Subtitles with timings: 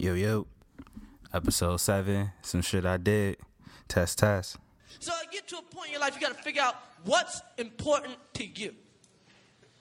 [0.00, 0.46] Yo, yo.
[1.34, 2.32] Episode 7.
[2.40, 3.36] Some shit I did.
[3.86, 4.56] Test, test.
[4.98, 7.42] So you get to a point in your life, you got to figure out what's
[7.58, 8.74] important to you.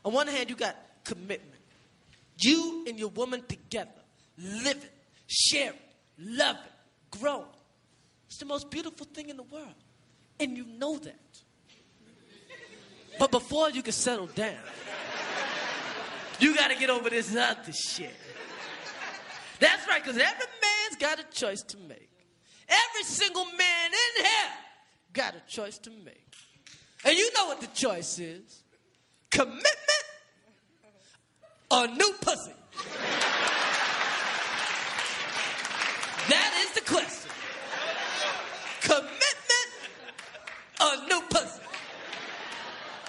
[0.03, 0.75] On one hand, you got
[1.05, 1.61] commitment.
[2.37, 3.91] You and your woman together,
[4.37, 4.89] living,
[5.27, 5.79] sharing,
[6.19, 6.63] loving,
[7.11, 7.45] growing.
[8.27, 9.73] It's the most beautiful thing in the world.
[10.37, 11.15] And you know that.
[13.17, 14.57] But before you can settle down,
[16.41, 18.11] you got to get over this other shit.
[19.59, 22.09] That's right, because every man's got a choice to make.
[22.69, 24.51] Every single man in here
[25.13, 26.25] got a choice to make.
[27.03, 28.63] And you know what the choice is
[29.31, 29.65] commitment
[31.71, 32.51] or new pussy?
[36.29, 37.31] that is the question.
[38.81, 39.69] Commitment
[40.81, 41.61] or new pussy?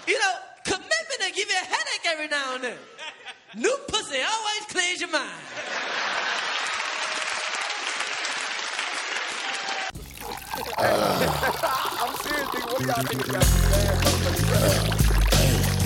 [0.07, 0.35] You know,
[0.65, 2.79] commitment will give you a headache every now and then.
[3.57, 5.31] New pussy always clears your mind.
[10.83, 10.89] I'm
[12.25, 12.73] serious, nigga.
[12.73, 13.85] What y'all niggas got say?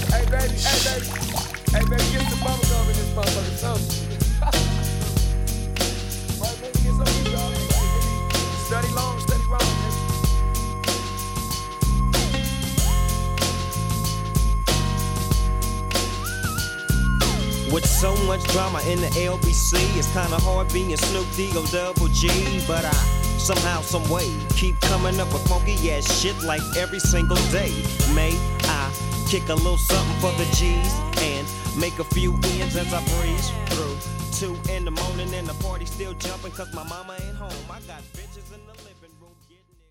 [0.07, 1.11] Hey, baby, hey, baby.
[1.75, 3.83] Hey, baby, get some bubble gum in this motherfucker.
[6.39, 7.51] Baby, get some of y'all.
[8.67, 9.73] Study long, study wrong.
[17.73, 22.29] With so much drama in the LBC, it's kinda hard being Snoop D-O double G,
[22.69, 27.37] but I somehow, some way keep coming up with funky ass shit like every single
[27.53, 27.73] day.
[28.15, 28.33] May
[28.63, 28.91] I
[29.29, 31.47] kick a little something for the G's and
[31.79, 33.97] make a few ends as I breeze through.
[34.33, 37.53] Two in the morning and the party still jumping cause my mama ain't home.
[37.71, 39.85] I got bitches in the living room getting it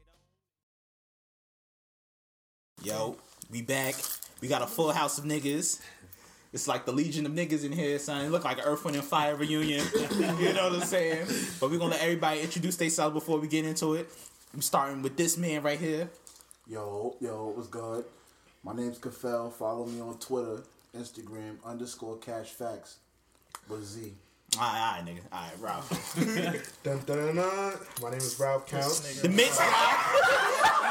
[2.81, 3.11] on.
[3.11, 3.17] Yo,
[3.51, 3.93] we back.
[4.41, 5.79] We got a full house of niggas.
[6.53, 8.25] It's like the legion of niggas in here, son.
[8.25, 9.83] It look like an Earth, Wind, and Fire reunion.
[10.39, 11.25] you know what I'm saying?
[11.59, 14.07] But we're gonna let everybody introduce themselves before we get into it.
[14.53, 16.11] I'm starting with this man right here.
[16.67, 18.05] Yo, yo, what's good?
[18.63, 19.51] My name's Kafel.
[19.51, 20.61] Follow me on Twitter,
[20.95, 22.97] Instagram, underscore cash facts
[23.67, 24.13] with a Z.
[24.55, 25.21] Alright, alright, nigga.
[25.33, 25.89] Alright, Ralph.
[26.83, 27.73] Dun, dun, dun, dun.
[28.01, 28.93] My name is Ralph Count.
[29.23, 29.57] the mix
[30.77, 30.83] That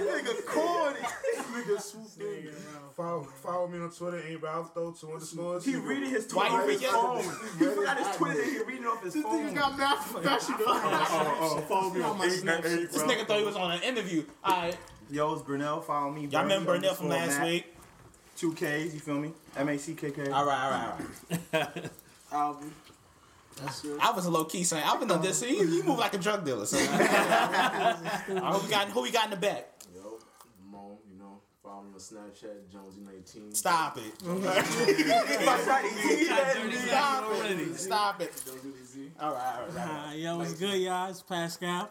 [0.00, 0.96] nigga corny.
[1.22, 2.29] This nigga swooped in.
[3.00, 5.64] Follow, follow me on Twitter, ain't Ralph though, two underscores.
[5.64, 7.58] He reading his Why Twitter you off his read phone.
[7.70, 8.42] He forgot his Twitter.
[8.42, 9.28] and He reading off his Twitter.
[9.30, 9.50] This phone.
[9.50, 10.58] nigga got mad professional.
[10.66, 14.24] Oh, oh, oh, oh, follow me on This nigga thought he was on an interview.
[14.44, 14.76] Alright.
[15.10, 15.80] Yo, it's Brunel.
[15.80, 16.26] Follow me.
[16.26, 17.46] Y'all remember Burnell from last Mac.
[17.46, 17.74] week?
[18.36, 18.92] Two Ks.
[18.92, 19.32] You feel me?
[19.56, 20.30] M A C K K.
[20.30, 21.00] Alright, alright,
[21.54, 21.90] alright.
[22.32, 22.74] Album.
[24.02, 24.82] I was a low key son.
[24.84, 25.42] I've been on this.
[25.42, 26.66] He, he moved like a drug dealer.
[26.66, 26.76] So.
[26.76, 28.88] who we got?
[28.88, 29.68] Who we got in the back?
[29.94, 30.18] Yo,
[30.70, 31.40] Mo, you know,
[31.80, 33.56] follow me on Snapchat, Jonesy19.
[33.56, 34.12] Stop it.
[37.78, 38.34] Stop it.
[38.34, 39.12] Stop it.
[39.20, 40.10] All right, all right.
[40.10, 41.10] Uh, yo, what's good, y'all?
[41.10, 41.90] It's Pascal.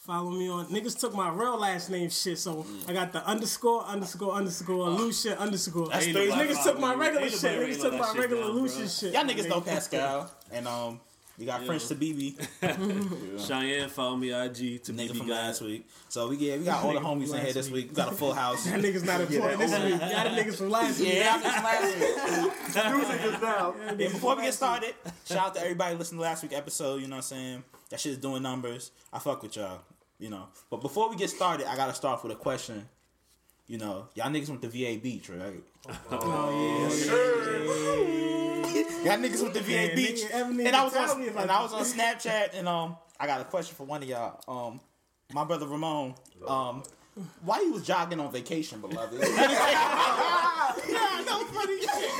[0.00, 0.66] Follow me on.
[0.66, 5.38] Niggas took my real last name shit, so I got the underscore, underscore, underscore, Lucia,
[5.38, 5.88] underscore.
[5.88, 7.40] That's niggas took my regular shit.
[7.40, 9.14] Niggas took my regular down, Lucia shit.
[9.14, 11.00] Y'all niggas know Pascal, and um,
[11.38, 12.36] we got French to BB,
[13.46, 15.34] Cheyenne, follow me IG to nigga BB from guy.
[15.34, 15.88] last week.
[16.08, 17.88] So we get we got all the homies in here this week.
[17.88, 18.66] We got a full house.
[18.70, 20.00] That niggas not important this week.
[20.00, 21.08] Y'all the niggas from last week.
[21.14, 22.94] Yeah, y'all niggas last week.
[22.96, 23.74] Music is now.
[23.86, 24.94] Yeah, before we get started,
[25.24, 27.00] shout out to everybody listening to last week's episode.
[27.00, 27.64] You know what I'm saying?
[27.90, 28.90] That shit's doing numbers.
[29.12, 29.80] I fuck with y'all.
[30.18, 30.48] You know.
[30.70, 32.88] But before we get started, I gotta start off with a question.
[33.66, 35.62] You know, y'all niggas went to VA Beach, right?
[36.10, 36.88] Oh,
[39.04, 41.84] Y'all niggas with the VA Beach, nigga, and I was on, and I was on
[41.84, 44.40] Snapchat, and um, I got a question for one of y'all.
[44.48, 44.80] Um,
[45.32, 46.14] my brother Ramon.
[46.46, 46.82] Um,
[47.44, 49.12] why you was jogging on vacation, beloved?
[49.20, 49.26] yeah,
[51.26, 52.10] no funny shit.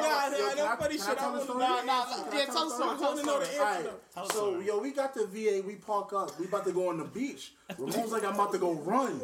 [0.00, 1.08] Nah, Yo, nah, can I- no funny shit.
[1.08, 1.58] I the want to.
[1.58, 2.96] Nah, nah, yeah, tell tell the the story.
[2.96, 2.98] story?
[2.98, 3.90] Tell the know the answer.
[4.16, 5.62] Alright, so yo, we got the VA.
[5.66, 6.38] We park up.
[6.40, 7.52] We about to go on the beach.
[7.78, 9.20] Ramon's like, I'm about to go run.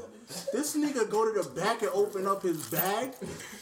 [0.52, 3.12] This nigga go to the back and open up his bag.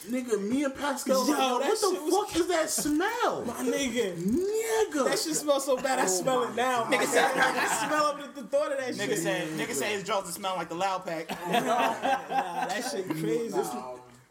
[0.09, 1.39] Nigga, me and Pascal Yo, like,
[1.69, 3.43] what the shit was- fuck is that smell?
[3.45, 4.15] My nigga.
[4.17, 5.05] Nigga.
[5.05, 5.99] That shit smells so bad.
[5.99, 6.83] I Oh smell it now.
[6.83, 6.93] God.
[6.93, 9.19] Nigga said, I smell it at the thought of that Nigga shit.
[9.19, 11.29] said, nigga said his drugs smell like the loud pack.
[11.51, 11.93] Nah,
[12.67, 13.49] that shit crazy.
[13.49, 13.69] This,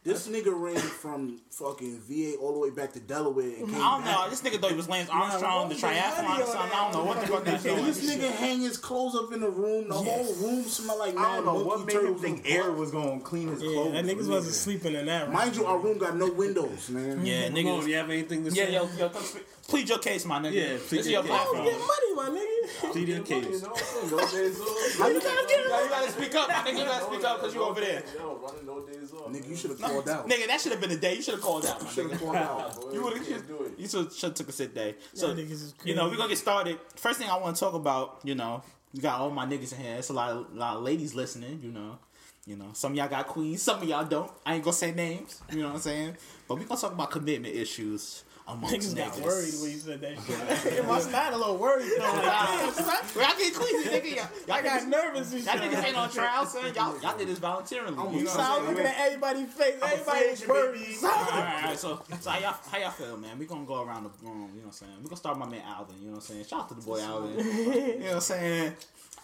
[0.05, 3.79] this nigga ran from fucking VA all the way back to Delaware and came I
[3.79, 4.19] don't back.
[4.19, 4.31] know.
[4.31, 6.71] This nigga thought he was Lance Armstrong, the triathlon or something.
[6.75, 7.85] I don't know what the fuck he's And doing.
[7.87, 9.87] this nigga hang his clothes up in the room.
[9.89, 12.91] The whole room smell like I mad don't know what made him think air was
[12.91, 13.93] gonna clean his Yeah, clothes.
[13.93, 15.35] that niggas wasn't sleeping in that room.
[15.35, 17.25] Mind you, our room got no windows, man.
[17.25, 17.87] Yeah, Ramon, nigga.
[17.89, 18.73] you have anything to say?
[18.73, 18.99] Yeah, say?
[18.99, 19.21] yo, yo,
[19.69, 20.53] plead your case, my nigga.
[20.53, 21.31] Yeah, plead is your your case.
[21.31, 21.65] platform.
[21.65, 22.52] Get money, my nigga.
[22.93, 23.63] Plead your case.
[23.65, 25.67] How you gotta get it?
[25.67, 26.79] You gotta speak up, my nigga.
[26.79, 28.03] You gotta speak up because you over there.
[28.03, 30.29] Nigga, you should have called out.
[30.29, 31.15] Nigga, that should have been a day.
[31.17, 31.83] You should have called out.
[31.83, 32.85] my Should have called out.
[32.93, 33.45] You would have.
[33.79, 34.97] You should have took a sit day.
[35.15, 36.79] So Y'all niggas is you know we're gonna get started.
[36.97, 38.63] First thing I want to talk about, you know,
[38.93, 39.97] you got all my niggas in here.
[39.97, 41.61] It's a lot of, lot of ladies listening.
[41.63, 41.99] You know,
[42.47, 44.31] you know, some of y'all got queens, some of y'all don't.
[44.45, 45.41] I ain't gonna say names.
[45.51, 46.17] You know what I'm saying?
[46.47, 49.17] But we gonna talk about commitment issues amongst Niggas niggas.
[49.17, 50.17] got worried when you said that
[50.65, 50.73] shit.
[50.75, 52.05] it must not a little worried though.
[52.05, 52.87] Like, damn, son.
[53.17, 54.17] Well, I get queens, nigga.
[54.17, 56.75] Y'all, y'all got nervous and Y'all niggas ain't on trial, son.
[56.75, 57.91] Y'all, y'all did this voluntarily.
[58.19, 58.67] You know So I I'm was saying?
[58.69, 59.75] looking at everybody's face.
[59.83, 60.97] Everybody was worried.
[61.05, 61.79] All right, all right.
[61.79, 63.39] So, so how y'all, how y'all feel, man?
[63.39, 64.51] We gonna go around the room.
[64.55, 64.93] You know what I'm saying?
[65.01, 65.97] We gonna start with my man Alvin.
[66.01, 66.45] You know what I'm saying?
[66.45, 67.39] Shout out to the boy Alvin.
[67.39, 68.73] you know what I'm saying?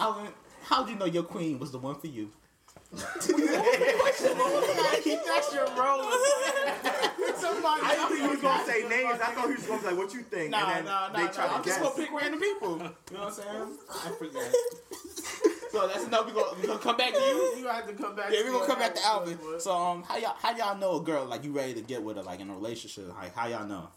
[0.01, 0.33] Alvin,
[0.65, 2.31] how'd you know your queen was the one for you?
[2.97, 3.05] Keep
[5.25, 6.09] that shit rolling.
[7.37, 9.21] Somebody, I didn't think he was gonna say names.
[9.21, 11.17] I thought he was gonna be like, "What you think?" Nah, and then nah, nah,
[11.17, 11.31] they nah.
[11.31, 12.79] try I'm to just gonna pick random people.
[12.79, 13.79] You know what I'm saying?
[13.91, 14.55] I forget.
[15.71, 16.27] so that's enough.
[16.27, 17.57] We gonna, we gonna come back to you.
[17.59, 18.33] You have to come back.
[18.33, 19.61] Yeah, to we gonna come back to album, Alvin.
[19.61, 22.17] So um, how y'all how y'all know a girl like you ready to get with
[22.17, 23.09] her like in a relationship?
[23.15, 23.89] Like how y'all know?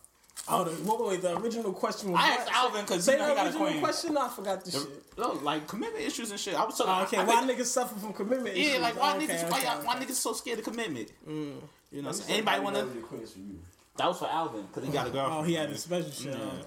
[0.47, 2.19] Oh, the, wait, wait, the original question was.
[2.21, 2.39] I what?
[2.39, 3.79] asked Alvin because Say you know he got a original queen.
[3.81, 4.13] question.
[4.15, 4.87] No, I forgot the, shit.
[5.17, 6.55] No, like commitment issues and shit.
[6.55, 6.93] I was talking.
[6.93, 8.81] Oh, okay, I why think- niggas suffer from commitment Yeah, issues?
[8.81, 9.85] like why Oh, okay, niggas okay, why, okay.
[9.87, 11.09] why niggas so scared of commitment?
[11.27, 11.33] Mm.
[11.33, 12.31] You know, what I'm saying?
[12.37, 12.83] Anybody wanna?
[12.83, 13.59] know your queen's for you.
[13.97, 15.39] That was for Alvin because he got a girlfriend.
[15.39, 16.33] Oh, he had a special shit.
[16.33, 16.59] on.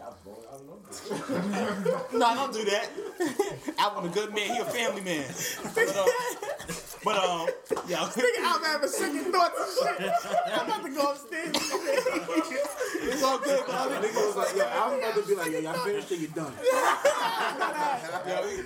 [2.13, 2.89] no, don't do that.
[3.79, 4.55] Alvin a good man.
[4.55, 5.25] He a family man.
[5.75, 6.09] But um,
[7.05, 7.49] but um,
[7.89, 10.13] yo, Nigga, I'm having second thoughts and shit.
[10.53, 11.51] I'm about to go upstairs.
[11.55, 13.63] it's all good.
[13.67, 16.15] But Alvin, Nigga was like, yo, I'm about to be like, yo, y'all finished or
[16.15, 16.53] you're done?
[18.27, 18.65] Yo, we,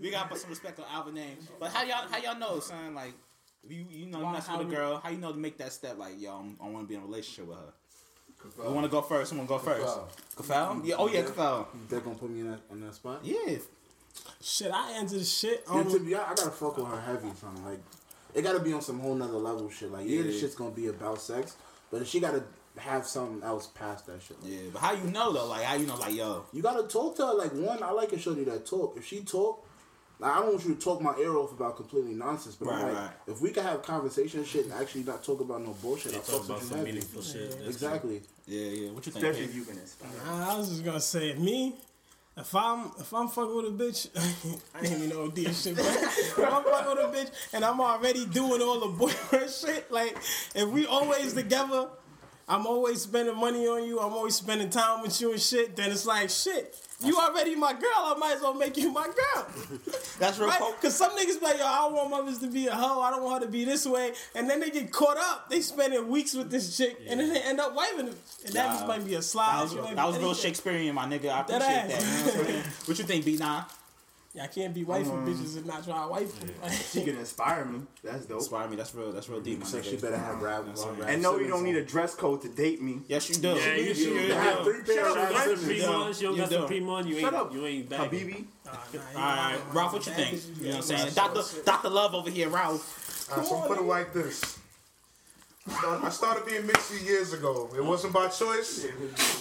[0.00, 1.38] we gotta put some respect on Alvin name.
[1.58, 2.94] But how y'all how y'all know, son?
[2.94, 3.14] Like
[3.68, 5.00] you you know you mess with a girl.
[5.02, 5.98] How you know to make that step?
[5.98, 7.72] Like yo, I'm, I want to be in a relationship with her.
[8.64, 9.32] You want to go first?
[9.32, 9.98] Who want to go first?
[10.36, 10.80] Kafal?
[10.84, 10.96] Yeah.
[10.98, 11.66] Oh yeah, Kafal.
[11.88, 13.20] They're gonna put me in that, in that spot?
[13.24, 13.56] Yeah.
[14.42, 15.64] Shit, I answered the shit.
[15.68, 17.64] Yeah, Um, to be honest, I gotta fuck with her heavy, son.
[17.64, 17.80] Like,
[18.34, 19.90] it gotta be on some whole nother level shit.
[19.92, 21.56] Like, yeah, this shit's gonna be about sex,
[21.90, 22.42] but she gotta
[22.78, 24.36] have something else past that shit.
[24.42, 25.46] Yeah, but how you know though?
[25.46, 25.96] Like how you know?
[25.96, 27.34] Like yo, You gotta talk to her.
[27.34, 28.96] Like, one, I like a shorty that talk.
[28.96, 29.66] If she talk,
[30.18, 32.82] like, I don't want you to talk my ear off about completely nonsense, but Right,
[32.84, 33.10] like, right.
[33.26, 36.24] if we can have conversation shit and actually not talk about no bullshit, Yeah, I'll
[36.24, 36.92] talk about some you heavy.
[36.92, 37.50] meaningful shit.
[37.50, 38.22] That's Exactly.
[38.46, 38.90] Yeah, yeah.
[38.90, 39.24] What you think?
[39.24, 40.10] Especially if you can inspire.
[40.24, 41.74] Nah, I was just gonna say me.
[42.38, 44.08] If I'm if I'm fucking with a bitch,
[44.74, 47.80] I ain't even know this shit, but if I'm fucking with a bitch and I'm
[47.80, 50.16] already doing all the boyfriend shit, like
[50.54, 51.88] if we always together,
[52.48, 53.98] I'm always spending money on you.
[53.98, 55.74] I'm always spending time with you and shit.
[55.74, 57.82] Then it's like, shit, you already my girl.
[57.96, 59.46] I might as well make you my girl.
[60.20, 60.48] That's real.
[60.48, 60.60] Right?
[60.80, 63.00] Because some niggas be like, yo, I don't want my bitch to be a hoe.
[63.00, 64.12] I don't want her to be this way.
[64.36, 65.50] And then they get caught up.
[65.50, 67.12] They spending weeks with this chick, yeah.
[67.12, 68.06] and then they end up wiping.
[68.06, 68.16] Them.
[68.44, 69.68] And that nah, just might be a slide.
[69.68, 71.30] That was, that was real Shakespearean, my nigga.
[71.30, 71.88] I appreciate that.
[71.88, 72.66] that.
[72.86, 73.64] what you think, B9?
[74.36, 76.50] Y'all can't be wifey um, bitches and not try to wife them.
[76.70, 77.80] She can inspire me.
[78.04, 78.40] That's dope.
[78.40, 78.76] Inspire me.
[78.76, 79.10] That's real.
[79.10, 79.64] That's real deep.
[79.64, 80.64] So she better have rap.
[81.06, 83.00] And no, you don't need a dress code to date me.
[83.08, 83.48] Yes, you do.
[83.48, 86.14] Yeah, you, you, you, you have three pairs of rap.
[86.14, 87.06] She don't got some pre-mon.
[87.08, 87.52] You ain't.
[87.54, 88.10] You ain't bad.
[88.10, 88.44] Habibi.
[88.66, 88.72] All
[89.14, 89.94] right, Ralph.
[89.94, 90.42] What you think?
[90.58, 91.14] You know what I'm saying?
[91.14, 93.30] Doctor Doctor Love over here, Ralph.
[93.30, 94.58] All right, so put it like this.
[95.68, 97.68] I started being mixy years ago.
[97.76, 98.86] It wasn't by choice.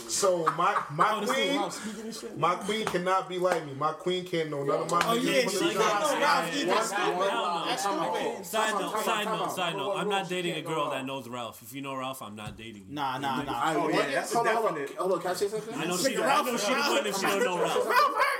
[0.08, 2.38] So my my Oh, queen, Ralph speaking this shit.
[2.38, 3.74] my queen cannot be like me.
[3.75, 5.01] My queen can't know none of my.
[5.05, 6.01] Oh yeah, she the can't top.
[6.01, 6.74] know Ralph either.
[6.74, 8.41] Hell no.
[8.44, 9.55] Side note, Time side note, out.
[9.55, 9.94] side note.
[9.98, 11.62] I'm not dating a girl that knows Ralph.
[11.62, 12.96] If you know Ralph, I'm not dating you.
[12.96, 13.51] Nah, nah, nah.
[13.53, 14.88] Alright, Oh, yeah, that's a hold on, hold on.
[14.98, 15.75] Hold on, can I say something?
[15.75, 16.17] I know she.
[16.17, 17.88] I know she the one if she don't know Ralph.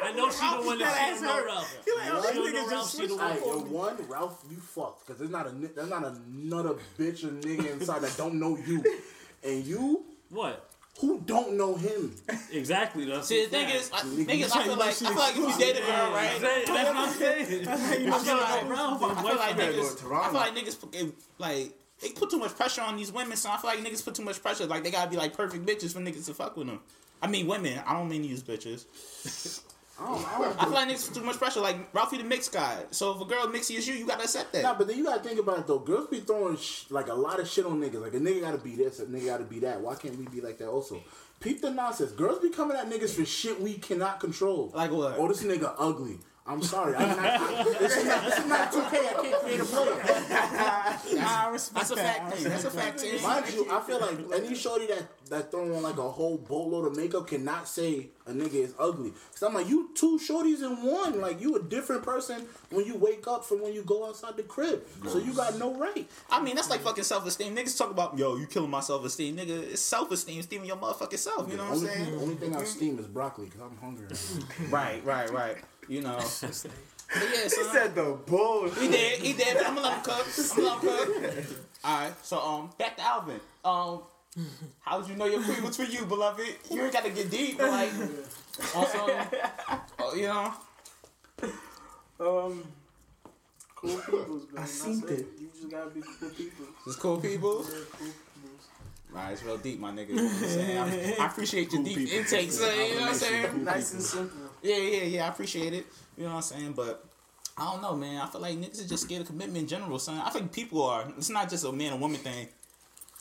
[0.04, 1.78] I know she the one if she don't know Ralph.
[1.86, 2.72] He like, She these don't know niggas Ralph.
[2.72, 3.72] just She the switched one.
[3.72, 5.06] One, Ralph, you fucked.
[5.06, 8.84] Because there's not a there's not another bitch or nigga inside that don't know you.
[9.44, 10.70] And you, What?
[11.02, 12.16] who don't know him?
[12.52, 13.06] Exactly.
[13.06, 15.58] That's See, the thing is, I, niggas, I feel like, I feel like if you
[15.58, 16.38] date a girl, right?
[16.40, 17.64] That's what I'm saying.
[17.66, 18.52] That's how you I know feel Ralph.
[18.52, 20.12] like Ralph I feel like niggas.
[20.14, 23.36] I feel like niggas, like they put too much pressure on these women.
[23.36, 24.66] So I feel like niggas put too much pressure.
[24.68, 26.80] Like they gotta be like perfect bitches for niggas to fuck with them.
[27.22, 27.82] I mean women.
[27.86, 28.86] I don't mean these bitches.
[30.00, 31.62] I don't, I I feel like niggas too much pressure.
[31.62, 32.84] Like Ralphie the mix guy.
[32.92, 34.64] So if a girl mixy is you, you gotta accept that.
[34.64, 35.80] Nah, but then you gotta think about it though.
[35.80, 38.02] Girls be throwing sh- like a lot of shit on niggas.
[38.02, 39.80] Like a nigga gotta be this, a nigga gotta be that.
[39.80, 41.02] Why can't we be like that also?
[41.40, 42.12] Peep the nonsense.
[42.12, 44.72] Girls be coming at niggas for shit we cannot control.
[44.76, 45.16] Like what?
[45.18, 46.20] Oh, this nigga ugly.
[46.48, 46.96] I'm sorry.
[46.96, 48.94] I'm not, I, this, is not, this is not 2K.
[48.94, 50.02] I can't create a player.
[51.26, 52.44] I respect That's a fact thing.
[52.44, 53.22] That's a fact thing.
[53.24, 56.86] Mind you, I feel like any shorty that that throw on like a whole boatload
[56.86, 59.12] of makeup cannot say a nigga is ugly.
[59.32, 61.20] Cause I'm like, you two shorties in one.
[61.20, 64.44] Like you a different person when you wake up from when you go outside the
[64.44, 64.84] crib.
[65.08, 66.08] So you got no right.
[66.30, 67.56] I mean, that's like fucking self esteem.
[67.56, 69.38] Niggas talk about, yo, you killing my self esteem.
[69.38, 71.50] Nigga, it's self esteem, esteeming your motherfucking self.
[71.50, 72.12] You know what I'm saying?
[72.12, 74.06] The only thing I steam is broccoli because I'm hungry.
[74.70, 75.58] Right, right, right.
[75.88, 76.18] You know.
[76.18, 78.70] But yeah, He said the bull.
[78.70, 79.58] he did, he did.
[79.58, 80.26] I'm gonna let him cook.
[80.58, 81.58] I'm gonna let him cook.
[81.84, 83.40] All right, so um, back to Alvin.
[83.64, 84.02] Um,
[84.82, 86.46] how did you know your queen was for you, beloved?
[86.72, 87.92] You ain't gotta get deep, but like,
[88.76, 88.98] also,
[90.00, 90.52] oh, you know,
[92.20, 92.64] Um,
[93.76, 94.64] cool peoples, man.
[94.64, 95.10] I seen it.
[95.12, 95.28] it.
[95.40, 96.66] You just gotta be cool people.
[96.86, 97.62] just cool people.
[97.64, 98.68] Yeah, cool peoples.
[99.12, 100.10] Right, it's real deep, my nigga.
[100.10, 100.78] You know what I'm saying?
[101.20, 102.76] I, I appreciate your deep intake, son.
[102.76, 103.64] You know what I'm saying?
[103.64, 104.45] Nice and simple.
[104.66, 105.26] Yeah, yeah, yeah.
[105.26, 105.86] I appreciate it.
[106.18, 106.74] You know what I'm saying?
[106.74, 107.06] But
[107.58, 108.22] I don't know, man.
[108.22, 110.22] I feel like niggas are just scared of commitment in general, son.
[110.24, 111.06] I think people are.
[111.18, 112.48] It's not just a man and woman thing.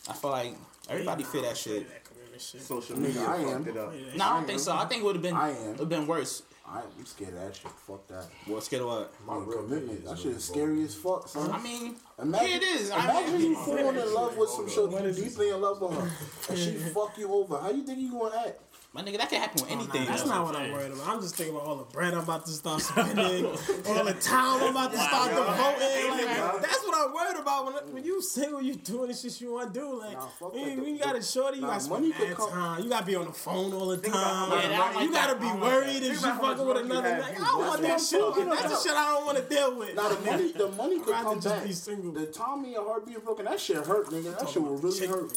[0.08, 0.54] I feel like
[0.88, 1.86] everybody feel that shit.
[2.36, 3.64] Social media I am.
[3.64, 3.94] fucked it up.
[4.16, 4.74] No, I don't think so.
[4.74, 5.68] I think it would have been I am.
[5.70, 6.42] would have been worse.
[6.66, 7.70] I, I'm scared of that shit.
[7.70, 8.24] Fuck that.
[8.46, 9.12] What scared of what?
[9.26, 10.04] My commitment.
[10.04, 11.50] That shit is scary as fuck, son.
[11.52, 12.90] I mean, Imagine, yeah, it is.
[12.90, 15.92] I Imagine mean, you falling in love with some shit, you deeply in love with
[15.92, 16.10] her,
[16.50, 17.58] and she fuck you over.
[17.58, 18.60] How do you think you gonna act?
[18.94, 20.06] My nigga, that can happen with oh, anything.
[20.06, 21.08] That's not what I'm worried about.
[21.08, 23.44] I'm just thinking about all the bread I'm about to start spending,
[23.86, 26.10] all the time I'm about to start devoting.
[26.10, 27.64] Like, that's what I'm worried about.
[27.66, 29.98] When, when you single, you doing the shit you want to do.
[29.98, 30.70] Like, Nah, fuck when, that.
[30.76, 32.82] you- when you got a shorty, you Nah, got to money spend mad come- time.
[32.84, 34.12] You got to be on the phone all the time.
[34.14, 36.02] Yeah, like you got to be I don't like worried that.
[36.04, 37.18] if she fucking with another.
[37.18, 38.20] Like, I don't want that shit.
[38.20, 39.96] That's the shit I don't want to deal with.
[39.96, 41.64] Now the money, the money could rather come just back.
[41.66, 42.12] be single.
[42.12, 44.38] The Tommy and her being broken, that shit hurt, nigga.
[44.38, 45.32] That shit will really hurt.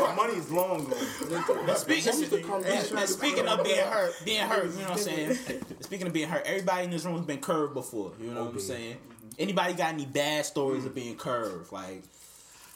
[0.00, 1.76] My money's long gone.
[1.76, 4.98] Speaking, Money could come and speaking of being hurt, being hurt, you know what I'm
[4.98, 5.34] saying?
[5.80, 8.12] Speaking of being hurt, everybody in this room has been curved before.
[8.20, 8.96] You know what I'm oh, saying?
[9.38, 11.72] Anybody got any bad stories of being curved?
[11.72, 12.02] Like,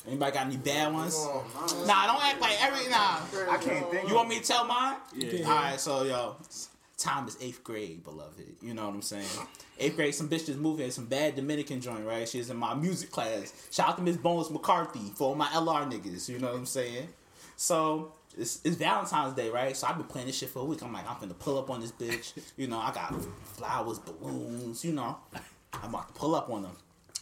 [0.06, 1.86] anybody got any bad oh, ones?
[1.86, 3.20] Nah, don't act like every nah.
[3.50, 4.08] I can't think.
[4.08, 4.96] You want me to tell mine?
[5.16, 5.48] Yeah.
[5.48, 6.36] All right, so yo,
[6.96, 8.56] time is eighth grade, beloved.
[8.60, 9.26] You know what I'm saying?
[9.78, 12.28] Eighth grade, some bitch just moved in, some bad Dominican joint, right?
[12.28, 13.52] She's in my music class.
[13.70, 16.28] Shout out to Miss Bones McCarthy for all my LR niggas.
[16.28, 17.08] You know what I'm saying?
[17.56, 19.76] So it's, it's Valentine's Day, right?
[19.76, 20.82] So I've been playing this shit for a week.
[20.82, 22.32] I'm like, I'm finna pull up on this bitch.
[22.56, 23.14] You know, I got
[23.44, 24.84] flowers, balloons.
[24.84, 25.18] You know,
[25.72, 26.76] I'm about to pull up on them.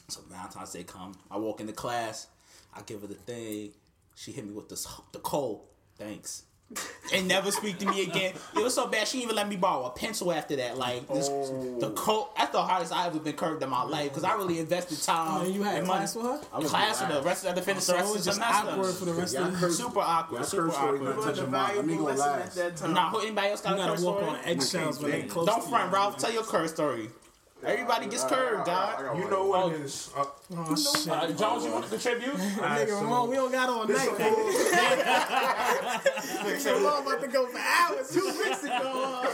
[0.08, 1.16] So Valentine's Day come.
[1.30, 2.28] I walk into class.
[2.74, 3.70] I give her the thing.
[4.14, 5.62] She hit me with the the cold.
[5.98, 6.44] Thanks.
[7.14, 8.34] And never speak to me again.
[8.56, 10.76] It was so bad she didn't even let me borrow a pencil after that.
[10.76, 11.78] Like this, oh.
[11.78, 12.30] the cold.
[12.36, 15.00] That's the hardest I have ever been curved in my life because I really invested
[15.00, 15.42] time.
[15.42, 16.28] Oh, you had and class money.
[16.28, 16.60] with her?
[16.68, 17.22] Class with her.
[17.22, 18.68] Rest of the finish the So it rest of was just semester.
[18.70, 20.38] awkward for the rest Y'all of the curse- Super awkward.
[20.38, 21.02] y'all Super awkward.
[21.16, 21.76] not touching mine.
[21.76, 22.82] Let me go last.
[22.88, 24.30] Nah, who anybody else got You a gotta curse walk story?
[24.38, 25.92] on eggshells when they close Don't front.
[25.92, 26.16] Ralph.
[26.18, 27.10] Tell your curse story.
[27.64, 29.16] Everybody gets curved, dog.
[29.18, 30.10] You know what it is.
[30.16, 31.08] Uh, Oh, shit.
[31.08, 32.34] Uh, Jones, you want to contribute?
[32.36, 34.26] Nigga, Ramon, we don't got all night, nigga.
[36.74, 38.10] Ramon about to go for hours.
[38.12, 39.26] Two weeks ago.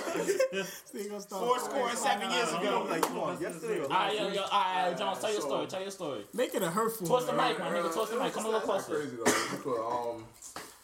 [0.87, 2.87] Still gonna start Four score and seven years ago.
[2.89, 4.49] Like you on yesterday or All right, yo, yo, all
[4.89, 5.67] right, Jones, tell your story.
[5.67, 6.25] Tell your story.
[6.33, 7.07] Make it a hurtful.
[7.07, 7.49] Toss the one.
[7.49, 7.93] mic, my nigga.
[7.93, 8.33] Toss the mic.
[8.33, 8.95] Come a little closer.
[8.95, 9.17] Crazy
[9.65, 10.15] though.
[10.17, 10.25] Um,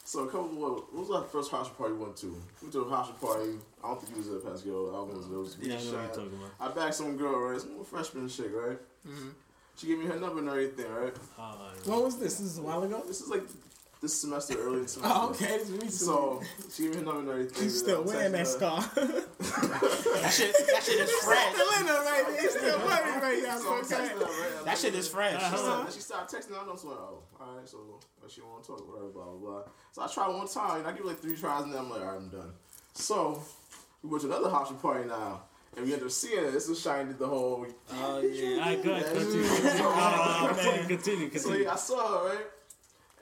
[0.09, 0.47] so a couple.
[0.47, 2.27] What, what was our first house party we went to?
[2.27, 3.51] We went to a house party.
[3.83, 4.95] I don't think you was there, Pascal.
[4.95, 5.37] I was there.
[5.37, 6.51] It was Yeah, I know what you're talking about.
[6.59, 7.61] I backed some girl, right?
[7.61, 8.79] Some freshman chick, right?
[9.77, 11.13] She gave me her number and everything, right?
[11.37, 11.53] Uh,
[11.85, 12.39] When was this?
[12.39, 13.03] This is a while ago.
[13.05, 13.43] This is like
[14.01, 15.13] this semester, early semester.
[15.19, 15.57] Oh, okay.
[15.57, 16.05] This is.
[16.05, 16.41] So
[16.73, 17.63] she gave me her number and everything.
[17.63, 18.79] He's still wearing that uh, texted scar.
[20.19, 21.53] That shit, that shit is fresh.
[21.53, 22.41] still in there right there.
[22.41, 23.57] He's still wearing right now.
[23.57, 24.25] So I So texted okay.
[24.25, 24.65] her, right?
[24.65, 25.33] That shit is fresh.
[25.35, 25.49] Uh-huh.
[25.49, 26.67] She started, then she started texting.
[26.69, 27.77] I was like, oh, all right, so
[28.21, 29.61] like, she want to talk, about whatever, blah blah blah.
[29.91, 32.01] So I tried one time, and I give like three tries, and then I'm like,
[32.01, 32.51] all right, I'm done.
[32.93, 33.41] So
[34.03, 35.41] we went to another house party now,
[35.75, 36.51] and we ended up seeing it.
[36.51, 37.65] This was shiny the whole.
[37.93, 39.03] oh yeah, all right, good.
[39.05, 39.43] Continue.
[39.43, 41.63] So, Oh man, continue, so continue.
[41.65, 42.45] yeah, I saw her right,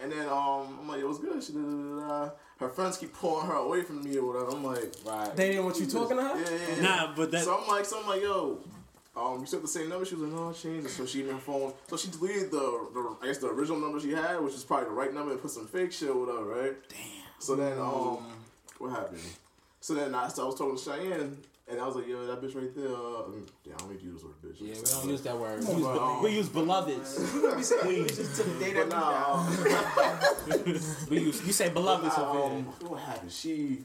[0.01, 1.43] and then um, I'm like, it was good.
[1.43, 1.65] She da, da,
[1.99, 2.31] da, da.
[2.59, 4.51] Her friends keep pulling her away from me or whatever.
[4.55, 5.35] I'm like, Right.
[5.35, 6.39] They didn't want you talking to her?
[6.39, 6.81] yeah, yeah, yeah.
[6.81, 7.43] Nah, but that.
[7.43, 8.59] So I'm like, so I'm like, yo,
[9.15, 10.05] um, you still have the same number?
[10.05, 10.89] She was like, no, I changed it.
[10.89, 11.73] So she gave me phone.
[11.87, 12.57] So she deleted the,
[12.93, 15.41] the, I guess the original number she had, which is probably the right number, and
[15.41, 16.75] put some fake shit or whatever, right?
[16.89, 16.97] Damn.
[17.39, 18.19] So then, um,
[18.79, 19.21] what happened?
[19.81, 21.37] So then I, so I was talking to Cheyenne,
[21.69, 22.87] And I was like, yo, that bitch right there.
[22.87, 23.23] Uh, I
[23.65, 24.61] yeah, I don't need to use the word bitch.
[24.61, 25.59] Yeah, we don't use that word.
[25.59, 27.19] We use, on, be- um, we use beloveds.
[28.73, 29.47] But nah, um,
[31.09, 33.31] we use you say beloveds Nah, over um, what happened?
[33.31, 33.79] She.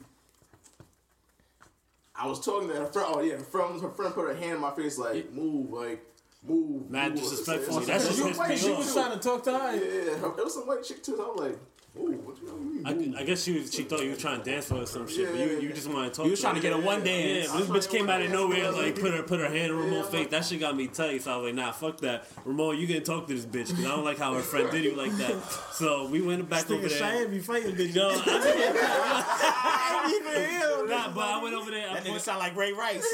[2.15, 3.07] I was talking to her friend.
[3.11, 3.81] Oh yeah, her friend.
[3.81, 6.05] Her friend put her hand in my face, like move, like
[6.47, 6.89] move.
[6.89, 7.21] Mad move.
[7.21, 7.81] disrespectful.
[7.81, 9.75] That's it's- just it's- pissed me She was trying to talk to her.
[9.75, 11.17] Yeah, her- it was some white chick too.
[11.17, 11.57] So I'm like,
[11.97, 13.15] ooh, what you mean?
[13.17, 14.85] I, I guess she was, she thought you were trying to dance for her or
[14.85, 16.25] some shit, but you, you just want to talk.
[16.25, 16.51] You was to her.
[16.53, 17.47] trying to get a one dance.
[17.51, 20.07] Yeah, this bitch came out of nowhere, like put her put her hand in Ramon's
[20.09, 20.27] face.
[20.29, 21.21] That shit got me tight.
[21.21, 22.25] So I was like, nah, fuck that.
[22.45, 24.83] Ramon, you can talk to this bitch because I don't like how her friend did
[24.83, 25.41] you like that.
[25.73, 26.89] So we went back over there.
[26.97, 27.95] Cheyenne be fighting bitches.
[27.95, 30.87] No, I ain't even ill.
[30.87, 31.89] Nah, but I went over there.
[31.89, 33.05] I That nigga put- sound like Ray Rice.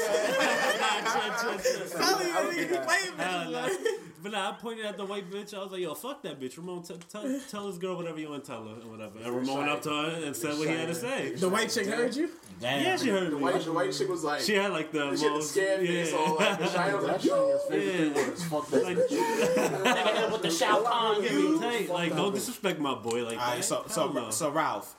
[0.80, 1.98] Nah, chill, chill, chill.
[1.98, 3.50] Tell you, nigga, he fighting Hell bitches.
[3.52, 3.60] nah.
[3.60, 5.54] like- But nah, I pointed at the white bitch.
[5.54, 6.82] I was like, "Yo, fuck that bitch, Ramon.
[6.82, 9.58] T- tell tell this girl whatever you want to tell her, and whatever." And Ramon
[9.58, 11.32] went up to her and said what he had to say.
[11.34, 12.28] The white chick heard you?
[12.60, 12.82] Damn.
[12.84, 13.42] Yeah, she heard The me.
[13.42, 15.86] white, the white chick was like, She had like the she had the most, scared
[15.86, 16.36] face on.
[16.36, 18.48] Like, the Cheyenne was like, yeah.
[18.50, 18.84] Fuck that.
[18.84, 21.22] Like, Nigga with the Shao Kahn.
[21.22, 21.86] give me.
[21.88, 23.62] Like, don't disrespect my boy like All right, that.
[23.64, 24.94] so Hell so so Ralph,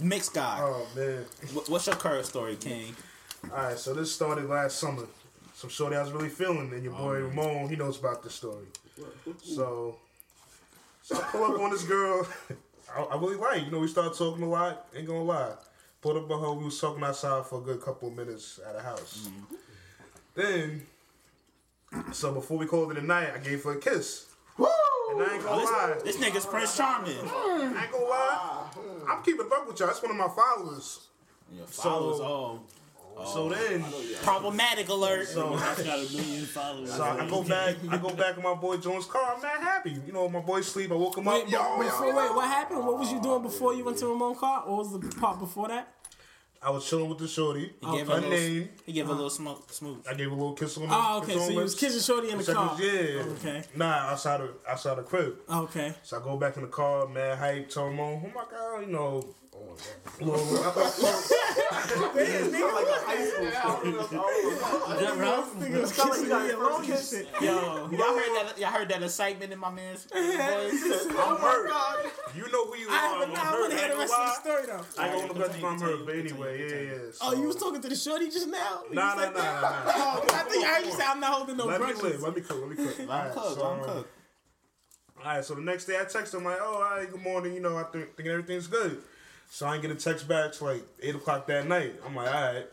[0.00, 0.58] mixed guy.
[0.60, 1.24] Oh man.
[1.66, 2.94] What's your current story, King?
[3.50, 5.02] All right, so this started last summer.
[5.62, 8.34] Some shorty I was really feeling, and your oh, boy Ramon, he knows about this
[8.34, 8.66] story.
[9.44, 9.94] So,
[11.02, 12.26] so I pull up on this girl.
[12.92, 14.88] I, I really like, you know, we started talking a lot.
[14.92, 15.52] Ain't gonna lie.
[16.00, 16.52] Pulled up on her.
[16.54, 19.28] We was talking outside for a good couple of minutes at a house.
[19.28, 19.54] Mm-hmm.
[20.34, 20.86] Then,
[22.12, 24.26] so before we called it a night, I gave her a kiss.
[24.58, 24.66] Woo!
[25.12, 25.94] And I ain't gonna lie.
[26.02, 27.14] This nigga's Prince Charming.
[27.18, 27.76] Mm.
[27.76, 28.66] I ain't gonna lie.
[29.08, 29.86] I'm keeping up with y'all.
[29.86, 31.06] That's one of my followers.
[31.56, 32.60] Your followers, So- oh,
[33.26, 33.84] So then,
[34.22, 35.28] problematic alert.
[35.28, 36.92] so I got a million followers.
[36.92, 39.34] So I go back, I go back in my boy Jones' car.
[39.36, 39.96] I'm not happy.
[40.06, 40.90] You know, my boy sleep.
[40.90, 41.50] I woke him Wait, up.
[41.50, 42.16] Yo, but yo, before, yo.
[42.16, 42.86] wait, what happened?
[42.86, 44.62] What was you doing before you went to Ramon car?
[44.66, 45.88] What was the part before that?
[46.64, 47.72] I was chilling with the shorty.
[47.80, 48.68] He gave her a little, name.
[48.86, 50.04] he gave her a little smoke, smooth.
[50.08, 51.32] I gave a little kiss on the Oh, okay.
[51.32, 52.76] So on you was kissing Shorty in the Second- car.
[52.80, 53.22] Yeah.
[53.22, 53.62] Okay.
[53.74, 55.38] Nah, outside of outside the crib.
[55.50, 55.92] Okay.
[56.04, 58.92] So I go back in the car, mad hype, tell him, oh my god, you
[58.92, 59.24] know.
[59.52, 60.46] Little,
[64.96, 65.54] that Ralph?
[65.56, 67.28] Nigga was kissing me alone and shit.
[67.40, 68.54] Yo, y'all heard that?
[68.58, 70.22] Y'all heard that excitement in my man's voice?
[70.22, 71.70] I'm hurt.
[72.34, 72.92] You know who you are.
[72.92, 73.60] I, I'm but now I hurt.
[73.60, 74.84] want to hear the rest of the story though.
[75.02, 76.98] I ain't gonna go to my hurt, but anyway, yeah, yeah.
[77.20, 78.82] Oh, you was talking to the shorty just now?
[78.88, 79.82] You Nah, nah, nah, nah, nah.
[79.86, 82.22] Oh, I think I heard you say I'm not holding no let me grudges.
[82.22, 82.58] Let me cook.
[82.60, 83.00] Let me cook.
[83.00, 83.54] I'm Alright, cooked.
[83.54, 84.10] so, I'm um, cooked.
[85.18, 87.54] All right, so the next day I text him like, "Oh, all right, good morning.
[87.54, 89.02] You know, I think thinking everything's good."
[89.52, 91.96] So I ain't get a text back till like eight o'clock that night.
[92.06, 92.66] I'm like, all right.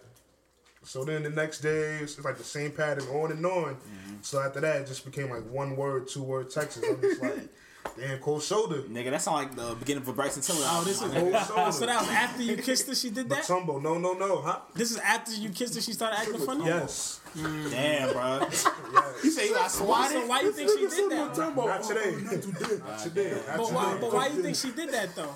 [0.82, 3.76] So then the next day it's like the same pattern on and on.
[3.76, 4.15] Mm-hmm.
[4.22, 6.82] So after that, it just became like one word, two word texts.
[6.82, 7.50] I'm just like,
[8.00, 8.84] damn, cold shoulder.
[8.84, 10.62] Nigga, that sound like the beginning of a Bryson Tiller.
[10.63, 11.72] Oh, this is Cold oh, shoulder.
[11.74, 12.96] so that was after you kissed her.
[12.96, 13.44] She did that.
[13.44, 14.60] Mutombo, no, no, no, huh?
[14.74, 15.82] This is after you kissed her.
[15.82, 16.65] She started acting funny.
[16.65, 17.20] Yes.
[17.36, 17.72] Mm.
[17.72, 18.48] Damn, bro.
[19.22, 20.22] You say you got swatted?
[20.22, 21.38] So why you think she did that?
[21.38, 22.15] Not today.
[22.24, 23.32] Not today.
[23.50, 23.86] Not But why?
[23.89, 24.00] today.
[24.00, 25.36] But why you think she did that though?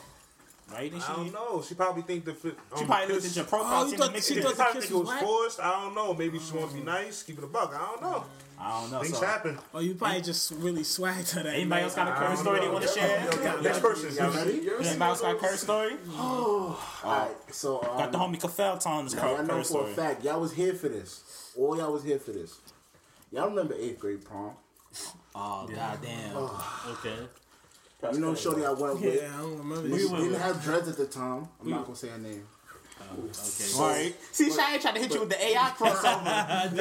[0.73, 1.13] Why you think I she?
[1.15, 1.61] don't know.
[1.61, 2.57] She probably think the fit.
[2.75, 3.83] She um, probably looked kiss- at your profile.
[3.83, 5.59] Oh, you thought she thought She the probably kiss was was forced.
[5.59, 6.13] I don't know.
[6.13, 7.73] Maybe she wants to be nice, keep it a buck.
[7.75, 8.25] I don't know.
[8.59, 9.01] I don't know.
[9.01, 9.25] Things so.
[9.25, 9.57] happen.
[9.73, 11.53] Or you probably just really swagged her that.
[11.53, 11.83] Anybody night.
[11.83, 12.71] else got a I current don't story they know.
[12.73, 13.61] want to share?
[13.61, 14.15] Next person.
[14.15, 14.59] Y'all ready?
[14.69, 15.93] Anybody else got a current story?
[17.03, 20.23] Alright, so um, Got the homie Kafel telling this now, I know for a fact
[20.23, 21.51] y'all was here for this.
[21.57, 22.57] All y'all was here for this.
[23.31, 24.51] Y'all remember eighth grade prom?
[25.35, 26.37] Oh goddamn.
[26.37, 27.15] Okay.
[28.11, 29.15] You know, Shorty I went with.
[29.15, 29.89] Yeah, I don't remember.
[29.89, 31.47] We didn't have dreads at the time.
[31.61, 32.45] I'm not gonna say her name.
[33.77, 34.15] All right.
[34.31, 36.77] See, Cheyenne tried to hit you with the AI crossover.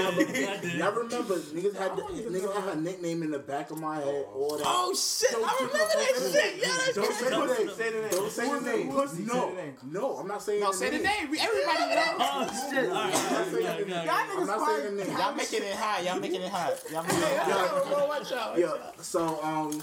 [0.79, 4.25] Y'all remember niggas had the, niggas had her nickname in the back of my head.
[4.35, 4.65] All that.
[4.67, 5.31] Oh shit!
[5.35, 6.57] I remember that shit.
[6.59, 7.71] Yeah, that's Don't say the name.
[7.77, 8.11] Say the name.
[8.11, 8.93] Don't say the name.
[8.93, 9.23] Pussy.
[9.25, 9.75] No, Say the name.
[9.91, 10.61] no, I'm not saying.
[10.61, 11.31] no, the say the name.
[11.31, 11.41] name.
[11.41, 12.17] Everybody knows.
[12.21, 12.89] Oh shit!
[12.89, 13.99] All right, I'm not saying the name.
[13.99, 14.09] okay.
[14.09, 15.17] I'm not saying the name.
[15.19, 16.05] Y'all making it hot.
[16.05, 16.83] Y'all making it hot.
[16.91, 18.09] Y'all making it hot.
[18.09, 18.59] watch out.
[18.59, 18.73] Yeah.
[19.01, 19.83] So um,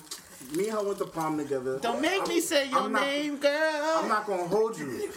[0.56, 1.80] me and her went to prom together.
[1.80, 3.52] Don't make I'm- me say your not- name, girl.
[3.98, 5.10] I'm not gonna hold you.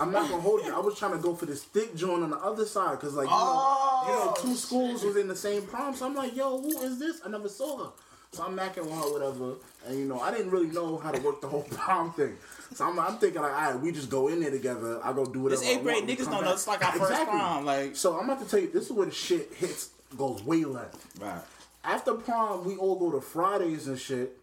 [0.00, 0.74] I'm not gonna hold you.
[0.74, 3.26] I was trying to go for this thick joint on the other side because, like,
[3.28, 5.94] you, know, you know, oh, two schools was in the same prom.
[5.94, 7.20] So I'm like, yo, who is this?
[7.24, 7.90] I never saw her.
[8.32, 9.54] So I'm macking with her, whatever.
[9.86, 12.36] And you know, I didn't really know how to work the whole prom thing.
[12.74, 15.00] So I'm, I'm thinking like, all right, we just go in there together.
[15.04, 15.60] I go do whatever.
[15.60, 16.52] This eighth grade niggas don't know.
[16.54, 17.66] It's like our first prom.
[17.66, 20.64] Like, So I'm about to tell you, this is where the shit hits, goes way
[20.64, 20.96] left.
[21.20, 21.42] right.
[21.84, 24.38] After prom, we all go to Fridays and shit.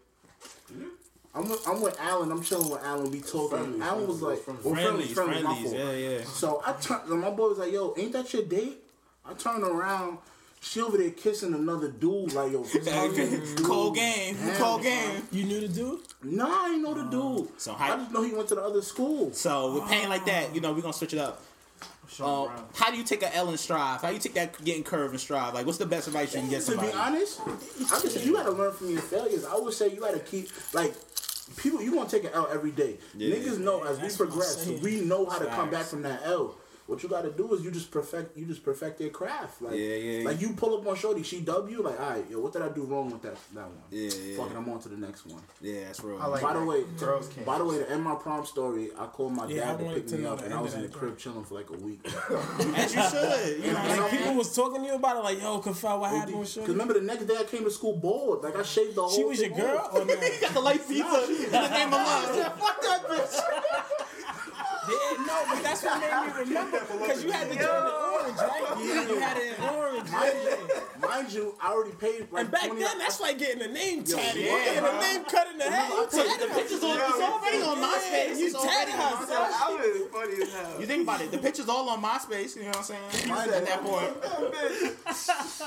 [1.32, 2.32] I'm with, I'm with Alan.
[2.32, 3.10] I'm chilling with Alan.
[3.10, 3.80] We talking.
[3.80, 5.72] Alan was like, well, Friendlies, my friendlies.
[5.72, 6.24] Yeah, yeah.
[6.24, 7.08] So I turned.
[7.08, 8.78] My boy was like, "Yo, ain't that your date?"
[9.24, 10.18] I turned around.
[10.62, 12.32] She over there kissing another dude.
[12.34, 13.62] Like, yo, this other dude.
[13.62, 14.34] Cold game.
[14.36, 14.92] Damn, Cold son.
[14.92, 15.22] game.
[15.32, 16.00] You knew the dude?
[16.22, 17.60] Nah, I ain't know the um, dude.
[17.60, 17.96] So I how?
[17.96, 19.32] just know he went to the other school.
[19.32, 21.40] So with pain like that, you know, we're gonna switch it up.
[22.18, 24.02] Um, how do you take an L in strive?
[24.02, 25.54] How do you take that getting curved in strive?
[25.54, 28.50] Like, what's the best advice you can get To be honest, I just you gotta
[28.50, 29.44] learn from your failures.
[29.44, 30.94] I would say you gotta keep like
[31.56, 31.80] people.
[31.80, 32.96] You gonna take an L every day.
[33.16, 33.36] Yeah.
[33.36, 36.02] Niggas know as we That's what I'm progress, we know how to come back from
[36.02, 36.56] that L.
[36.90, 38.36] What you gotta do is you just perfect.
[38.36, 39.62] You just perfect their craft.
[39.62, 41.82] Like, Yeah, yeah, Like you pull up on Shorty, she W.
[41.82, 43.78] Like, all right, yo, what did I do wrong with that that one?
[43.92, 44.36] Yeah, yeah.
[44.36, 45.40] Fucking, I'm on to the next one.
[45.60, 46.18] Yeah, that's real.
[46.18, 47.46] Like by the way, Girls can't.
[47.46, 50.06] by the way, to end my prom story, I called my Yeah, dad to pick
[50.08, 52.00] to me up, and I was in the that crib chilling for like a week.
[52.76, 53.64] As you should.
[53.64, 56.10] You know, Like like, people was talking to you about it, like, yo, Kafel, what
[56.10, 56.60] happened with Shorty.
[56.66, 59.10] Because remember the next day I came to school bald, like I shaved the whole.
[59.16, 59.94] She was your girl off.
[59.94, 60.12] or no?
[60.20, 62.58] you got the light pizza in the name of love.
[62.58, 63.99] Fuck that bitch.
[65.70, 68.64] Yeah, no, but that's what made me remember because you had the orange, right?
[68.80, 69.89] Yeah, you had it in orange.
[70.12, 73.62] Mind you, mind you, I already paid like And back 20 then, that's like getting
[73.62, 74.42] a name tatted.
[74.42, 75.90] yeah, getting a name cut in the head.
[75.90, 78.38] You tatted the pictures on, it's already on MySpace.
[78.38, 79.30] You tatted on her, MySpace.
[79.30, 80.80] I was funny as hell.
[80.80, 83.30] You think about it, the picture's all on MySpace, you know what I'm saying?
[83.30, 84.96] At that point.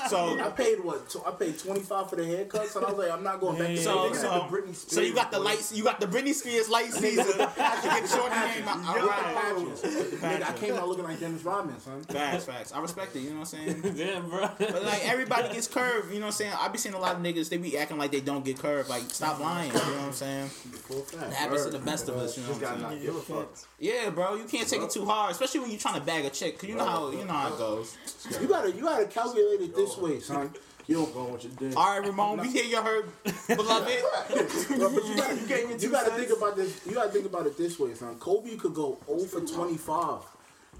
[0.08, 1.08] So, I paid what?
[1.08, 3.58] tw- I paid twenty five for the haircuts, So I was like, I'm not going
[3.58, 3.68] back.
[3.68, 4.16] to so, that.
[4.16, 7.26] so, so you got the lights, you got the Britney Spears light season.
[7.26, 8.78] You get shorty name out.
[8.84, 10.48] I All with the right.
[10.48, 12.02] I came out looking like Dennis Rodman, son.
[12.04, 12.72] Facts, facts.
[12.72, 13.94] I respect it, you know what I'm saying?
[13.96, 14.50] Damn, bro.
[14.58, 16.52] But like everybody gets curved, you know what I'm saying?
[16.58, 18.88] I be seeing a lot of niggas, they be acting like they don't get curved.
[18.88, 20.48] Like, stop lying, you know what I'm saying?
[20.48, 21.32] Full fact.
[21.32, 22.82] It happens to the best of us, you know what I'm saying?
[22.82, 23.48] not give a fuck.
[23.78, 26.30] Yeah, bro, you can't take it too hard, especially when you're trying to bag a
[26.30, 27.96] chick, cause you know how you know how it goes.
[28.40, 30.50] You gotta, you gotta calculate it this way, son.
[30.86, 31.78] You don't go with your dick.
[31.78, 33.06] All right, Ramon, we hear you heard,
[33.48, 33.88] beloved.
[34.76, 36.80] Bro, but you gotta, you gotta think about this.
[36.86, 38.16] You gotta think about it this way, son.
[38.16, 40.20] Kobe could go 0 for 25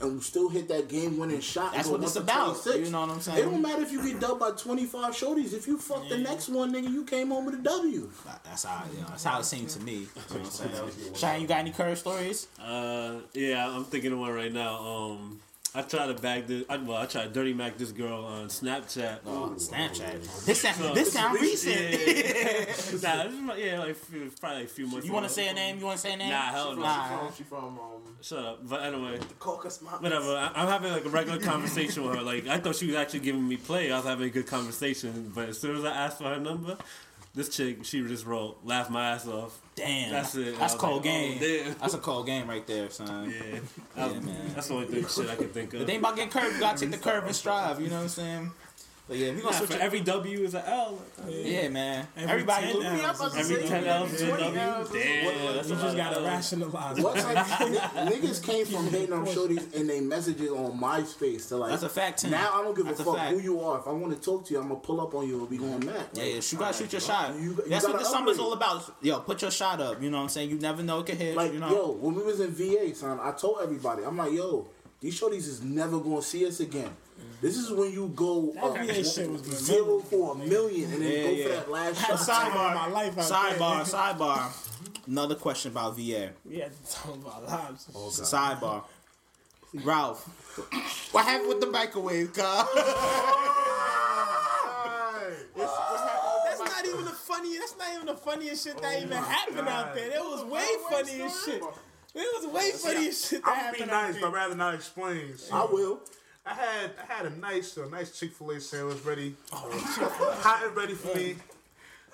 [0.00, 1.72] and we still hit that game-winning shot.
[1.72, 2.86] That's what it's about, 26.
[2.86, 3.38] you know what I'm saying?
[3.38, 5.52] It don't matter if you get dubbed by 25 shorties.
[5.52, 8.10] If you fuck the next one, nigga, you came home with a W.
[8.44, 9.92] That's how you know, that's how it seemed to me.
[9.92, 11.14] You know what I'm saying?
[11.14, 12.48] Shine, you got any curve stories?
[12.60, 14.76] Uh, yeah, I'm thinking of one right now.
[14.78, 15.40] Um,
[15.76, 16.64] I tried to bag this.
[16.68, 19.18] I, well, I tried to dirty mac this girl on Snapchat.
[19.26, 20.44] Oh, Snapchat.
[20.44, 21.74] This sound, So- this sound recent.
[21.74, 23.96] Yeah, nah, this is like- yeah, like
[24.40, 25.04] probably like a few months.
[25.06, 25.80] You want to say a name?
[25.80, 26.30] You want to say a name?
[26.30, 26.82] Nah, hell no.
[26.82, 27.30] Nah.
[27.32, 27.78] She from um.
[28.22, 28.68] Shut up.
[28.68, 30.02] But anyway, Caucus Mountains.
[30.04, 30.36] whatever.
[30.36, 32.22] I, I'm having like a regular conversation with her.
[32.22, 33.90] Like I thought she was actually giving me play.
[33.90, 35.32] I was having a good conversation.
[35.34, 36.78] But as soon as I asked for her number,
[37.34, 39.60] this chick she just wrote, laughed my ass off.
[39.74, 40.12] Damn.
[40.12, 40.58] That's it.
[40.58, 41.38] That's was cold like, oh, game.
[41.42, 41.74] Oh.
[41.80, 43.30] That's a cold game right there, son.
[43.30, 43.58] Yeah,
[43.96, 44.36] Yeah, man.
[44.54, 45.80] That's the only thing shit I can think of.
[45.80, 47.80] The thing about getting curved, you gotta take the curve and strive.
[47.80, 48.52] You know what I'm saying?
[49.06, 49.82] But yeah, we gonna Nah, switch for it.
[49.82, 50.98] every W is an L.
[51.28, 52.08] Yeah, man.
[52.16, 53.20] Every Everybody, 10 look me up.
[53.20, 53.36] L's.
[53.36, 54.40] Every ten L's is a W.
[54.40, 56.24] Damn, You that's a lot just gotta L's.
[56.26, 57.00] rationalize.
[57.00, 57.74] What's like, n-
[58.08, 61.72] niggas came from hating on shorties and they messages on MySpace to like.
[61.72, 62.30] That's a fact, Tim.
[62.30, 63.32] Now I don't give That's a a fuck fact.
[63.34, 63.78] who you are.
[63.80, 65.58] If I want to talk to you, I'm gonna pull up on you and we
[65.58, 66.06] going mad.
[66.14, 67.34] Yeah, yeah, you gotta shoot your shot.
[67.34, 68.90] You- you That's what gotta the summer's all about.
[69.02, 70.00] Yo, put your shot up.
[70.02, 70.48] You know what I'm saying?
[70.48, 71.36] You never know it could hit.
[71.36, 71.68] Like you know.
[71.70, 74.66] yo, when we was in VA, son, I told everybody, I'm like, yo,
[75.00, 76.88] these shorties is never gonna see us again.
[77.40, 81.12] This is when you go uh, VA shit was zero for a million and then
[81.12, 81.44] Yeah, go yeah.
[81.44, 82.26] for that last Had shot.
[82.26, 83.84] time of my life out sidebar, there.
[84.00, 85.06] sidebar.
[85.06, 86.30] Another question about VA.
[86.44, 87.86] We had to talk about lives.
[87.92, 88.84] Sidebar.
[89.82, 90.24] Ralph,
[91.12, 92.66] what happened with the microwave, car?
[95.56, 97.58] That's not even the funny.
[97.58, 100.10] That's not even the funniest shit that even happened out there.
[100.10, 101.62] There was way funnier shit.
[102.14, 104.20] There was way funnier shit that I'm be happened out nice, there.
[104.22, 105.36] but I'd rather not explain.
[105.36, 106.00] So I will.
[106.46, 110.66] I had I had a nice a nice Chick Fil A sandwich ready, Oh, hot
[110.66, 111.36] and ready for me.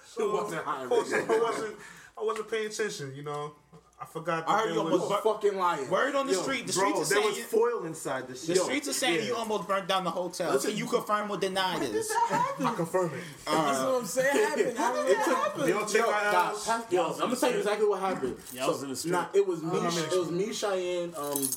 [0.06, 1.24] So It wasn't hot and of course, ready.
[1.34, 1.76] I wasn't
[2.20, 3.12] I wasn't paying attention.
[3.14, 3.52] You know,
[4.00, 4.92] I forgot that I heard you was.
[4.92, 5.88] almost You're fucking lying.
[5.90, 6.66] Word on the Yo, street.
[6.66, 8.48] The Bro, streets are there saying was you, foil inside the shit.
[8.48, 9.26] the streets are saying yeah.
[9.26, 10.58] you almost burnt down the hotel.
[10.58, 12.08] Can you confirm or deny this?
[12.08, 12.66] Did that happen?
[12.66, 13.20] I confirm it.
[13.44, 14.36] That's what I'm saying.
[14.36, 14.78] Happened.
[14.78, 15.60] How did that happen?
[15.66, 18.36] They don't take Yo, my nah, yo, I'm gonna tell you exactly what happened.
[18.52, 19.12] Yeah, I was in the street.
[19.12, 19.70] Nah, it was me.
[19.78, 21.48] I'm in the It was me, Cheyenne, um,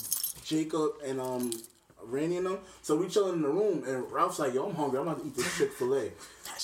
[0.44, 1.52] Jacob, and um,
[2.08, 2.60] Randy and them.
[2.82, 5.00] So we chilling in the room, and Ralph's like, "Yo, I'm hungry.
[5.00, 6.12] I'm about to eat this Chick Fil A."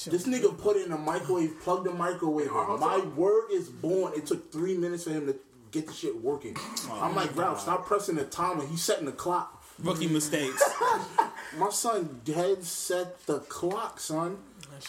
[0.08, 2.48] This nigga put it in the microwave, plugged the microwave.
[2.48, 2.80] in.
[2.80, 4.14] My word is born.
[4.16, 5.36] It took three minutes for him to
[5.72, 6.56] get the shit working.
[6.92, 8.66] I'm like, Ralph, stop pressing the timer.
[8.66, 9.64] He's setting the clock.
[9.84, 10.62] Rookie mistakes.
[11.58, 14.38] My son dead set the clock, son.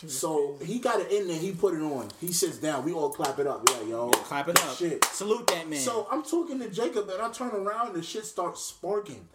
[0.06, 1.38] So he got it in there.
[1.38, 2.08] He put it on.
[2.20, 2.84] He sits down.
[2.84, 3.68] We all clap it up.
[3.68, 4.76] Yeah, yo, Clap it up.
[4.76, 5.04] Shit.
[5.06, 5.80] Salute that man.
[5.80, 9.28] So I'm talking to Jacob and I turn around and the shit starts sparking.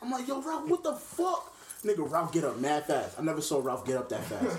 [0.00, 1.54] I'm like, yo, Ralph, what the fuck?
[1.80, 3.18] This nigga, Ralph get up mad fast.
[3.18, 4.58] I never saw Ralph get up that fast.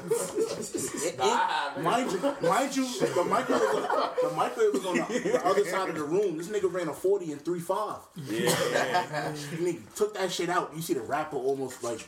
[1.06, 5.20] It- it- mind you, mind you, the microwave was on, the microwave was on the,
[5.20, 6.38] the other side of the room.
[6.38, 7.98] This nigga ran a forty and three five.
[8.16, 8.50] Yeah.
[9.56, 10.72] nigga took that shit out.
[10.76, 12.08] You see the rapper almost like,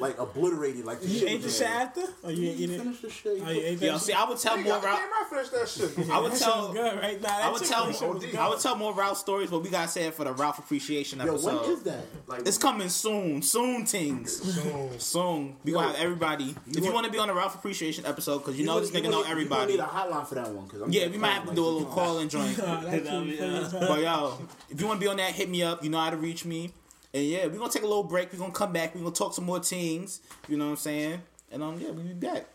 [0.00, 0.84] like obliterated.
[0.84, 2.02] Like the You shit ate the shit after?
[2.22, 2.78] Or you ain't eat it?
[2.80, 3.42] Finish the shit.
[3.44, 4.84] Oh, you ate that Yo, see, I would tell more Ralph.
[5.00, 6.10] I finished that shit.
[6.10, 6.68] I would That tell.
[6.68, 7.20] was good, right?
[7.20, 7.92] Nah, that I would tell.
[7.92, 8.34] shit.
[8.36, 11.20] I would tell more Ralph stories, but we gotta say it for the Ralph appreciation
[11.20, 11.50] episode.
[11.52, 12.04] Yo, when is that?
[12.26, 13.42] Like, it's coming soon.
[13.42, 14.32] Soon, things.
[14.62, 14.98] Soon.
[15.00, 15.56] Soon.
[15.64, 16.54] We Yo, gonna have everybody.
[16.68, 18.86] If you want- want to be on the Ralph appreciation episode, because you know gonna-
[18.86, 19.76] this nigga know everybody.
[19.76, 21.64] gonna need a hotline for that one, cause I'm Yeah, we might have to do
[21.64, 22.56] a little call and joint.
[22.62, 23.80] Nah, that shit was funny as hell.
[23.88, 24.38] But yo,
[24.70, 25.82] if you want to be on that, hit me up.
[25.82, 26.72] You know how to reach me.
[27.14, 28.32] And yeah, we're gonna take a little break.
[28.32, 28.94] We're gonna come back.
[28.94, 30.20] We're gonna talk some more things.
[30.48, 31.22] You know what I'm saying?
[31.50, 32.46] And um, yeah, we'll be back.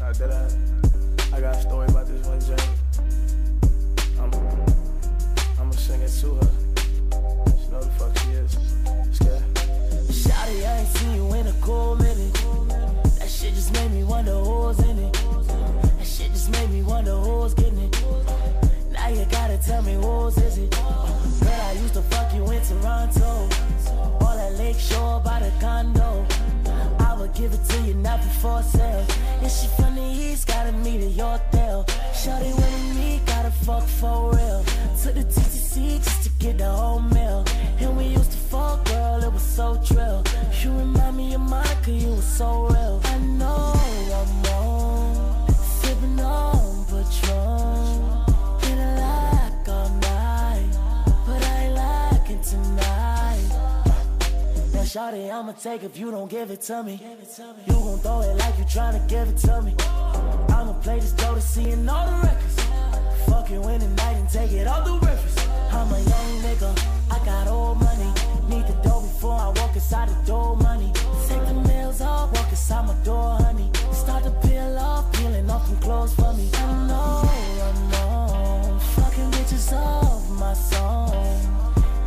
[0.00, 0.30] Nah, that
[1.32, 2.68] I, I got a story about this one joint.
[4.20, 4.34] I'm,
[5.60, 6.50] I'ma sing it to her.
[7.56, 8.83] She know the fuck she is.
[10.54, 12.32] Shawty, I ain't seen you in a cool minute.
[13.18, 15.12] That shit just made me wonder who's in it.
[15.12, 18.04] That shit just made me wonder who's getting it.
[18.92, 20.70] Now you gotta tell me whose is it.
[20.70, 23.48] Girl, I used to fuck you in Toronto.
[27.68, 29.06] To you not before sale.
[29.42, 31.84] And she from the east, gotta meet at your tail.
[32.12, 34.64] Shawty with me, gotta fuck for real.
[35.02, 37.44] Took the TTC just to get the whole meal.
[37.80, 40.22] And we used to fuck, girl, it was so trill.
[40.62, 43.00] You remind me of Monica, you was so real.
[43.04, 43.72] I know
[44.20, 48.24] I'm wrong, sipping on Patron.
[48.60, 50.70] Been a all night,
[51.26, 52.93] but I ain't lacking tonight.
[54.84, 57.00] Now, Shawty, I'ma take if you don't give it to me.
[57.66, 59.74] You gon' throw it like you tryna give it to me.
[60.50, 62.60] I'ma play this dough to see in all the records.
[63.26, 65.36] Fuck you in the night and take it off the rivers.
[65.72, 66.70] I'm a young nigga,
[67.10, 68.12] I got old money.
[68.50, 70.92] Need the dough before I walk inside the door, money.
[71.28, 73.70] Take the meals off, walk inside my door, honey.
[73.90, 76.50] Start to peel off, peeling off some clothes for me.
[76.52, 77.30] I know
[77.68, 81.14] I'm wrong, fucking bitches off my song.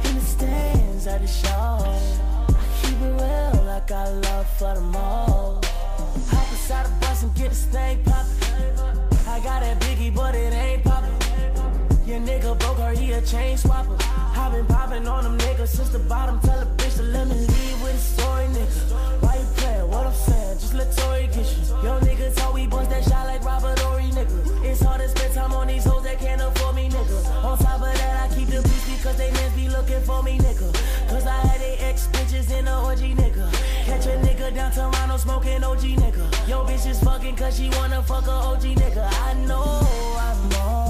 [0.03, 2.26] In the stands at the show.
[2.97, 5.61] I keep it real, I got love for them all.
[6.31, 9.27] Hop inside the bus and get this thing poppin'.
[9.27, 11.13] I got that biggie, but it ain't poppin'.
[12.07, 13.95] Your nigga broke her, he a chain swapper.
[14.01, 16.39] I been poppin' on them niggas since the bottom.
[16.39, 19.21] Tell a bitch to let me leave with a story, nigga.
[19.21, 19.87] Why you playin'?
[19.89, 20.57] What I'm saying?
[20.57, 21.75] Just let Tory get you.
[21.83, 24.65] Yo, nigga told we bust that shot like Robert Horry, nigga.
[24.65, 27.43] It's hard to spend time on these hoes that can't afford me, nigga.
[27.43, 30.39] On top of that, I keep the peace because they mans be looking for me,
[30.39, 30.76] nigga.
[31.97, 33.51] Ex bitches in the orgy, nigga.
[33.85, 36.47] Catch a nigga down Toronto smoking OG, nigga.
[36.47, 39.09] Yo, bitch is fucking cause she wanna fuck a OG, nigga.
[39.23, 39.81] I know
[40.19, 40.86] I'm wrong.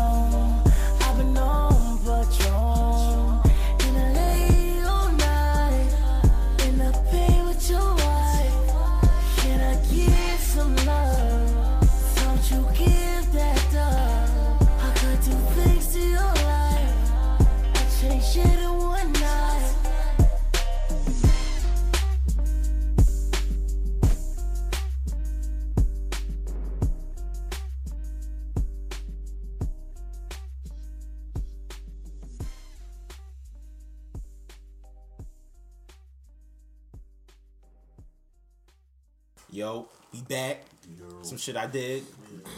[41.37, 42.03] Some shit I did.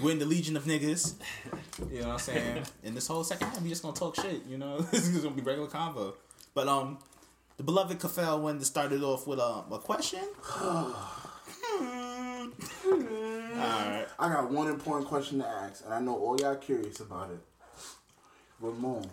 [0.01, 1.15] We're in the Legion of Niggas.
[1.91, 2.63] You know what I'm saying?
[2.85, 4.45] and this whole second half, we just gonna talk shit.
[4.47, 6.13] You know, this is gonna be regular convo.
[6.53, 6.97] But um,
[7.57, 10.21] the beloved Kafel wanted to started off with um, a question.
[10.49, 10.95] Alright.
[14.17, 17.39] I got one important question to ask, and I know all y'all curious about it.
[18.61, 19.09] Ramon.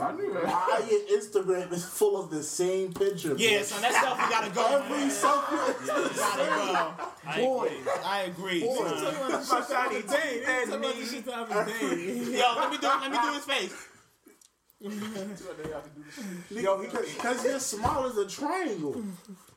[0.00, 0.44] I knew that.
[0.46, 3.34] Why your Instagram is full of the same picture?
[3.36, 3.62] Yeah, bro?
[3.62, 4.66] son, that selfie gotta go.
[4.78, 5.10] Every man.
[5.10, 6.16] selfie.
[6.16, 7.08] gotta go.
[7.26, 7.66] I Boy.
[7.66, 7.92] agree.
[8.04, 8.60] I agree.
[8.60, 8.74] Boy.
[8.76, 9.04] son.
[9.04, 10.42] Talking about the shit the other day.
[10.44, 12.38] Talking about the shit the other day.
[12.38, 13.88] Yo, let me do let me do his face.
[16.50, 19.02] Yo, because your smile is a triangle.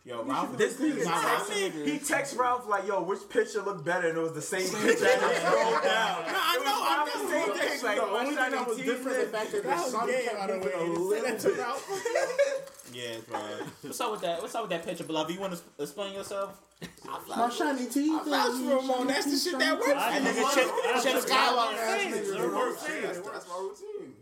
[0.07, 3.83] Yo, Ralph, This nigga, Nah, Ralph- texted- he texts Ralph like, "Yo, which picture looked
[3.83, 5.05] better?" And it was the same picture.
[5.05, 6.23] I just scrolled down.
[6.23, 7.29] No, I was know, I Ralph's know.
[7.29, 9.77] same Okay, thing, like, the only thing that was different is the fact that the
[9.77, 11.19] sun gay, kept by the moving way.
[11.19, 12.73] a little bit.
[12.93, 13.39] Yeah, bro.
[13.81, 14.41] What's up with that?
[14.41, 15.33] What's up with that picture, beloved?
[15.33, 16.57] You want to explain yourself?
[17.27, 18.23] My shiny teeth.
[18.25, 19.07] Vouch for Ramon.
[19.07, 19.87] That's the shit that works.
[19.91, 21.75] That nigga Chip, Chip Skywalker.
[23.03, 24.15] That's that's my routine.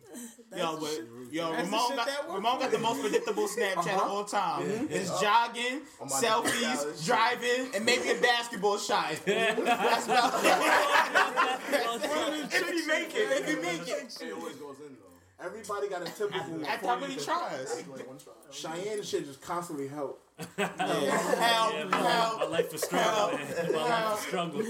[0.65, 2.07] Yo, but yo, Ramon got.
[2.33, 4.09] Ramon got the most predictable Snapchat of uh-huh.
[4.09, 4.87] all time.
[4.89, 9.15] It's jogging, On my selfies, driving, and maybe a basketball shot.
[9.25, 10.33] That's about
[12.51, 14.17] If he make it, If you make it.
[14.21, 15.45] It always goes in though.
[15.45, 16.65] Everybody got a typical.
[16.65, 17.83] After how many tries?
[18.51, 20.24] Cheyenne shit just constantly help.
[20.37, 23.71] Help, Yeah, my, help, my life was struggle, man.
[23.71, 24.63] My life was struggle.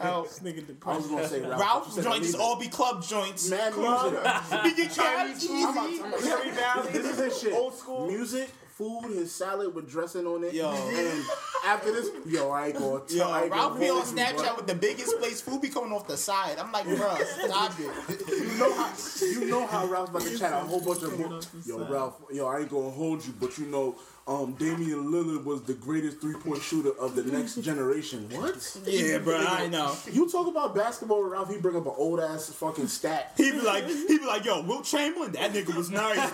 [0.00, 0.28] help.
[0.28, 1.60] This nigga I was gonna say Ralph.
[1.60, 2.40] Ralph's You said joints leave it.
[2.40, 3.48] all be club joints.
[3.48, 4.20] Man, music.
[4.64, 5.64] He get charged easy.
[5.64, 7.52] I'm about- I'm about- This is his shit.
[7.54, 10.52] Old school music, food, his salad with dressing on it.
[10.54, 10.70] Yo.
[10.70, 11.24] and
[11.64, 13.16] after this, yo, I ain't gonna tell.
[13.16, 15.40] Yo, I ain't Ralph be on Snapchat but with the biggest place.
[15.40, 16.58] Food be coming off the side.
[16.58, 18.28] I'm like, bruh, stop it.
[18.28, 18.92] You know how
[19.24, 22.20] you know how Ralph's about to chat a whole bunch of mo- yo Ralph.
[22.32, 23.94] Yo, I ain't gonna hold you, but you know.
[24.28, 28.28] Um, Damian Lillard was the greatest three-point shooter of the next generation.
[28.30, 28.56] What?
[28.86, 29.96] Yeah, bro, I know.
[30.12, 33.32] You talk about basketball Ralph, he bring up an old ass fucking stat.
[33.38, 36.18] He be like, he be like, yo, Wilt Chamberlain, that nigga was nice.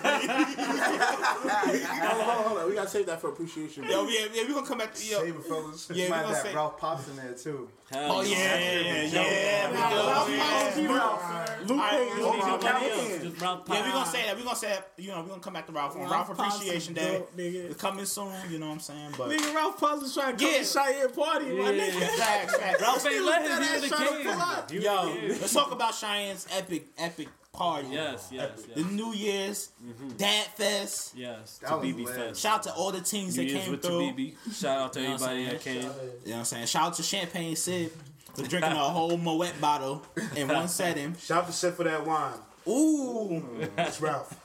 [1.04, 3.85] hold, on, hold on, we gotta save that for appreciation.
[3.85, 5.20] yo, yeah, yeah, we gonna come back to yo.
[5.22, 5.90] Save it, fellas.
[5.94, 6.54] Yeah, we gonna have say.
[6.54, 7.68] Ralph Pops in there too.
[7.92, 9.70] Oh yeah, yeah, yeah, yeah.
[9.70, 10.62] we do, Ralph yeah.
[10.64, 10.87] Pops, G.
[10.87, 11.20] Ralph.
[11.68, 12.61] Luke Alright, Hayes, we need my to God.
[12.61, 13.30] come Just- in.
[13.30, 13.92] just Ralph Yeah, we Pop.
[13.94, 14.37] gonna say that.
[14.37, 14.90] We gonna say that.
[14.96, 17.18] You know, we gonna come back to Ralph on Ralph Ralph Pops Appreciation is Day.
[17.18, 17.70] dope, nigga.
[17.70, 18.33] It's coming soon.
[18.51, 19.14] You know what I'm saying?
[19.18, 20.59] But Nigga, Ralph Paz was trying to come Yeah.
[20.61, 21.90] to Cheyenne party, my Yeah.
[21.90, 22.09] nigga.
[22.16, 22.81] facts, facts.
[22.83, 23.49] Ralph ain't let him.
[23.51, 24.68] That He ass would trying have to pull up.
[24.70, 24.81] came.
[24.83, 27.88] Yo, let's talk about Cheyenne's epic, epic party.
[27.92, 28.83] Yes, yes, The.
[28.83, 30.09] New Year's, mm-hmm.
[30.16, 31.12] Dad Fest.
[31.14, 32.05] Yes, That to was BB.
[32.14, 32.40] Fest.
[32.40, 34.01] Shout out to all the teams New that Year's came with through.
[34.12, 34.37] BB.
[34.55, 35.77] Shout out to You know everybody that came.
[35.77, 35.90] You know
[36.25, 36.66] what I'm saying?
[36.66, 37.92] Shout out to Champagne Sid
[38.35, 40.03] for drinking a whole Moet bottle
[40.35, 41.14] in one setting.
[41.16, 42.33] Shout out to Seth for that wine.
[42.66, 43.42] Ooh.
[43.77, 44.35] That's Ralph.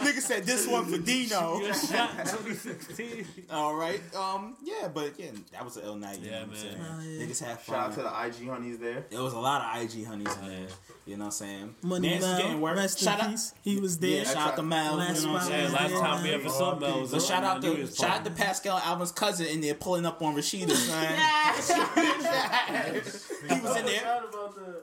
[0.00, 1.58] Nigga said this one for Dino.
[1.60, 3.26] Good shot, 2016.
[3.50, 4.00] All right.
[4.16, 4.56] Um.
[4.64, 6.18] Yeah, but yeah, that was an L night.
[6.20, 7.00] You Yeah, know what I'm man.
[7.00, 7.28] saying?
[7.30, 7.74] Niggas had fun.
[7.76, 9.04] Shout out to the IG honeys there.
[9.10, 10.66] There was a lot of IG honeys in there.
[11.06, 11.74] You know what I'm saying?
[11.82, 12.76] Money Dance is getting Mel, work.
[12.76, 13.52] rest Shout in out- peace.
[13.62, 14.10] He was there.
[14.10, 14.96] Yeah, shout out to Mel.
[14.96, 15.72] Last you know what I'm saying?
[15.72, 16.40] Last there, time we man.
[16.40, 18.30] ever saw Mel was So shout out to Year's shout out to.
[18.30, 21.14] Pascal Alvin's cousin in there pulling up on Rashida, son.
[23.48, 24.20] he was in there.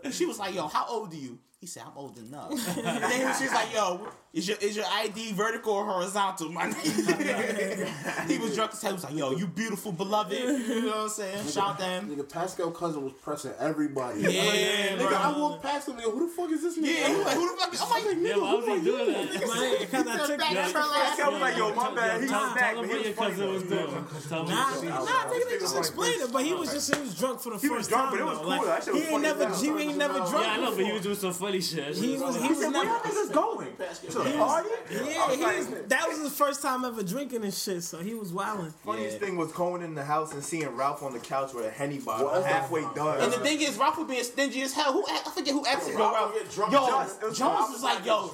[0.03, 3.35] And she was like, "Yo, how old are you?" He said, "I'm old enough." then
[3.39, 8.27] she's like, "Yo, is your is your ID vertical or horizontal?" My nigga.
[8.27, 8.91] he was drunk as hell.
[8.91, 11.47] He was like, "Yo, you beautiful beloved." You know what I'm saying?
[11.49, 12.09] Shout them.
[12.09, 14.21] Nigga, Pascal cousin was pressing everybody.
[14.21, 15.15] Yeah, nigga, bro.
[15.15, 15.97] I walked past him.
[15.97, 16.85] Nigga, who the fuck is this nigga?
[16.99, 18.71] Yeah, he was like, "Who the fuck?" is I'm like, nigga, Yeah, why who he
[18.71, 19.13] are doing you?
[19.13, 19.47] that?
[19.47, 20.71] Man, Because I took Yeah.
[20.73, 22.21] Pascal was like, yo, my bad.
[22.21, 23.29] He was back, tell but him he what your was funny.
[23.35, 24.05] cousin was doing.
[24.29, 24.89] Tell Nah, him.
[24.89, 27.59] nah, nigga, they just explained it, but he was just he was drunk for the
[27.59, 27.69] first time.
[27.69, 28.65] He was drunk, but it was cool.
[28.65, 30.45] That shit he was ain't funny never, he ain't never drunk.
[30.47, 31.95] Yeah, I know, but he was doing some funny shit.
[31.97, 32.85] He was, he He was said, where never.
[32.85, 33.67] y'all niggas going?
[34.11, 34.69] To the party?
[34.91, 38.31] Yeah, he was, that was his first time ever drinking and shit, so he was
[38.31, 38.71] wilding.
[38.85, 41.71] Funniest thing was going in the house and seeing Ralph on the couch with a
[41.71, 42.45] henny bottle What?
[42.45, 43.19] halfway done.
[43.21, 44.93] And the thing is, Ralph was being stingy as hell.
[44.93, 45.97] Who I forget who asked him.
[45.97, 46.71] Yo, Ralph Ralph, would get drunk.
[46.71, 48.29] yo, Jones- Jones, was like, yo.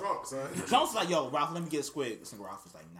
[0.67, 2.21] Jones was like, yo, Ralph, let me get a squid.
[2.21, 2.96] This nigga Ralph was like, nah.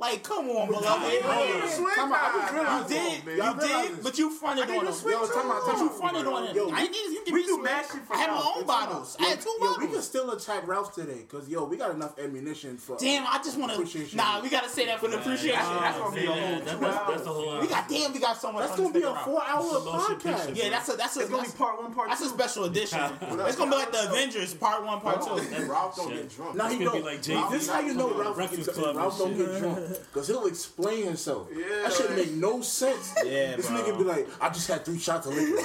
[0.00, 1.20] Like, come on, beloved.
[1.22, 4.94] Come on, I just You did, though, you did, but you fronted on him.
[5.10, 5.94] Yo, time out, But you out.
[5.98, 6.56] fronted on him.
[6.56, 7.64] Yo, I didn't need you give we me do squid.
[7.64, 9.16] mad shit for I had my own bottles.
[9.20, 9.92] I had two Yo, we bottles.
[9.92, 12.96] can still attack Ralph today, cause yo, we got enough ammunition for.
[12.98, 13.76] Damn, I just want to.
[13.78, 14.16] Appreciation.
[14.16, 15.60] Nah, we gotta say that for the appreciation.
[15.60, 17.22] That's gonna be a whole that's, hours.
[17.22, 17.60] the whole.
[17.60, 18.66] We got damn, we got so much.
[18.68, 20.56] That's gonna be a four-hour podcast.
[20.56, 22.30] Yeah, that's a that's a It's gonna be part one, part that's a two.
[22.30, 23.00] special edition.
[23.50, 25.34] It's gonna be like the Avengers Part One, Part Two.
[25.66, 26.54] Ralph don't get drunk.
[26.56, 26.94] Now he don't.
[26.96, 27.44] be like Jay-Z.
[27.50, 30.46] this is how you know Ralph, Breakfast gets, Club Ralph don't get drunk because he'll
[30.46, 31.48] explain himself.
[31.52, 33.12] Yeah, that shit like- make no sense.
[33.24, 33.76] Yeah, this bro.
[33.78, 35.56] nigga be like, I just had three shots of liquor.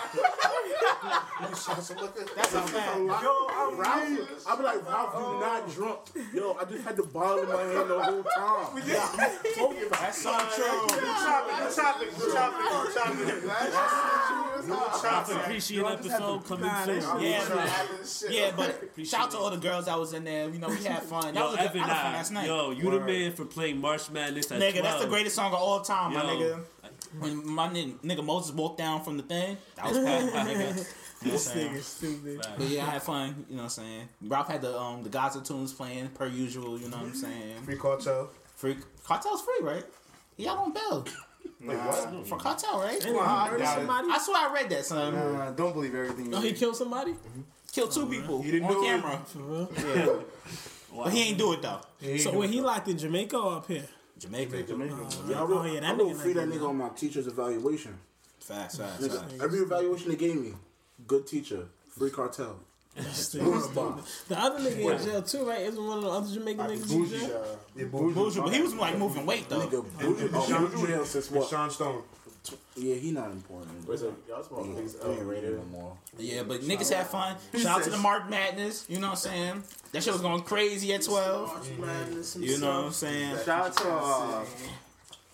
[1.42, 2.98] That's a fact.
[2.98, 4.48] Yo, I'm Ralph.
[4.48, 5.40] I be like, Ralph, you oh.
[5.40, 6.00] not drunk.
[6.34, 8.82] Yo, I just had the bottle in my hand the whole time.
[9.92, 10.88] That's so true.
[10.88, 13.66] Good chopping, good chopping, good chopping, good chopping.
[14.68, 17.22] Ralph appreciate episode coming soon.
[17.22, 17.70] Yeah, man.
[18.30, 20.50] Yeah, but shout out to all the girls that was in there.
[20.50, 21.34] You know, we had fun.
[21.34, 22.48] That was a good, Evan, I had fun nah, last night.
[22.48, 25.60] yo, you the man for playing March Madness at Nigga, that's the greatest song of
[25.60, 26.60] all time, my nigga.
[27.20, 30.88] When my nigga, nigga Moses walked down from the thing, that was bad, my nigga.
[31.22, 31.74] You know what I'm This saying?
[31.74, 32.48] nigga stupid.
[32.58, 33.46] But yeah, I had fun.
[33.50, 34.10] You know what I'm saying?
[34.22, 36.80] Ralph had the um the Gaza tunes playing per usual.
[36.80, 37.20] You know what I'm mm-hmm.
[37.20, 37.62] saying?
[37.64, 38.30] Free Kartel.
[38.56, 39.84] Free Kartel's free, right?
[40.38, 41.06] He out on bail
[41.62, 42.28] Wait, what?
[42.28, 43.06] for Kartel, right?
[43.06, 43.80] Ain't I murdered doubt it.
[43.80, 44.08] somebody?
[44.12, 45.14] I swear I read that, son.
[45.14, 46.34] Nah, don't believe everything.
[46.34, 47.12] Oh, he killed somebody?
[47.14, 47.42] Mm-hmm.
[47.72, 48.10] Killed two uh-huh.
[48.10, 48.86] people He didn't on do it.
[48.86, 49.22] camera.
[49.26, 49.72] For real?
[49.78, 50.16] Yeah.
[50.96, 51.82] But he ain't do it though.
[52.20, 53.84] So when he locked in Jamaica or up here?
[54.18, 54.64] Jamaica.
[54.64, 54.96] Jamaica.
[54.98, 56.90] Oh, Yeah, I wrote, oh, yeah, that I wrote nigga free that nigga on my
[56.90, 57.98] teacher's evaluation.
[58.40, 59.44] Fast, fast, Nigga, fast.
[59.44, 60.54] every evaluation they gave me,
[61.08, 62.56] good teacher, free Kartel.
[63.12, 64.04] Stupid, stupid.
[64.30, 65.62] The other nigga in jail too, right?
[65.62, 67.44] Isn't one of the other Jamaican niggas in jail?
[67.44, 68.14] uh, Yeah, Bougie.
[68.14, 69.60] Bougie, but he was like moving weight though.
[69.68, 71.50] Nigga, Bougie, oh, Sean- Bougie jail since what?
[71.50, 72.04] Shawn Storm.
[72.76, 73.88] Yeah, he not important.
[73.88, 74.14] Where's it?
[74.30, 75.98] Y'all supposed to He be ain't rated no more.
[76.18, 77.36] Yeah, but niggas had fun.
[77.58, 78.86] Shout out to the March Madness.
[78.88, 79.64] You know what I'm saying?
[79.92, 81.70] That shit was going crazy at 12.
[82.40, 83.38] You know what I'm saying?
[83.46, 84.46] Shout out to uh,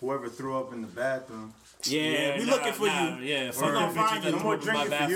[0.00, 1.52] whoever threw up in the bathroom.
[1.84, 3.24] Yeah, we nah, looking for nah, you.
[3.24, 4.30] Yeah, We fuck gonna find you.
[4.32, 5.12] No more threw up in my drinking for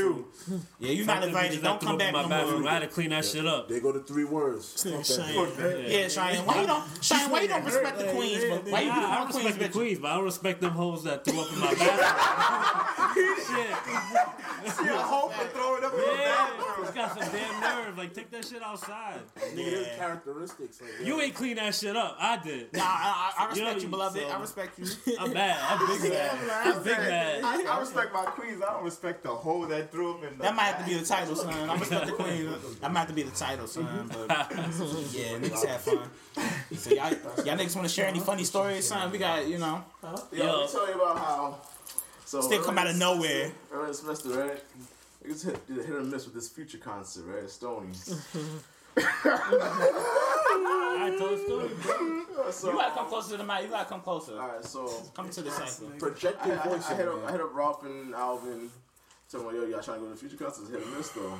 [0.50, 0.62] you.
[0.80, 1.58] Yeah, you Fuck not invited.
[1.58, 2.60] bitches Don't threw come up in back my no bathroom.
[2.62, 2.70] more.
[2.70, 3.68] I had to clean that shit up.
[3.68, 4.84] They go to three words.
[4.86, 6.44] Yeah, Cheyenne.
[6.46, 6.84] Why you don't?
[7.04, 8.44] Cheyenne, why you don't respect the queens?
[8.70, 11.24] Why you Nah, beat I respect the queens, but I don't respect them hoes that
[11.24, 13.36] threw up in my bathroom.
[13.36, 13.76] Shit.
[14.74, 16.84] See a hoe for throwing up in the Yeah, bathroom.
[16.86, 17.96] it's got some damn nerve.
[17.98, 19.20] Like, take that shit outside.
[19.54, 20.80] Nigga, there's characteristics.
[20.80, 22.16] Like, You ain't clean that shit up.
[22.18, 22.72] I did.
[22.72, 24.20] Nah, I, I, I You respect know, you, beloved.
[24.20, 24.86] so- I respect you.
[25.18, 25.56] I'm mad.
[25.68, 26.38] I'm big mad.
[26.64, 27.44] I'm big mad.
[27.44, 28.62] I, I respect my queens.
[28.62, 30.98] I don't respect the hoe that threw up in the That might have to be
[30.98, 31.70] the title, son.
[31.70, 32.52] I respect the queen.
[32.80, 34.08] That might have to be the title, son.
[34.08, 36.08] But yeah, niggas have fun.
[36.76, 37.10] So y'all,
[37.44, 39.10] y'all niggas want to share any funny stories, son?
[39.10, 39.84] We got, you know.
[40.02, 40.32] Yo, let me
[40.72, 41.58] tell you about how.
[42.24, 43.52] So Still come out of nowhere.
[43.72, 44.62] Early semester, right?
[45.24, 47.44] Niggas hit, hit or miss with this future concert, right?
[47.44, 47.88] at Stony.
[48.98, 49.02] I
[51.18, 52.50] told a story, bro.
[52.50, 53.64] So, You gotta come closer to the mic.
[53.64, 54.40] You gotta come closer.
[54.40, 55.88] All right, so Come to the cycle.
[55.98, 56.90] Project I, your I, voice.
[56.90, 58.70] I, hit up, I hit up Ralph and Alvin.
[59.30, 60.70] Telling them, yo, y'all trying to go to the future concert?
[60.70, 61.38] Hit or miss though.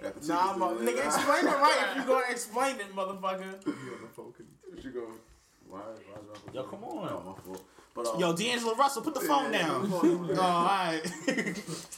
[0.00, 2.76] I got the Nah, tickets mo- and- nigga, explain it right if you gonna explain
[2.76, 3.52] it, motherfucker.
[4.16, 5.06] What you go?
[5.68, 5.78] Why?
[5.78, 6.16] Why?
[6.16, 7.06] why Yo, come on.
[7.06, 7.64] No, my fault.
[7.94, 9.90] But um, Yo, D'Angelo Russell, put the phone Yeah, down.
[9.90, 11.02] yeah, Oh, alright.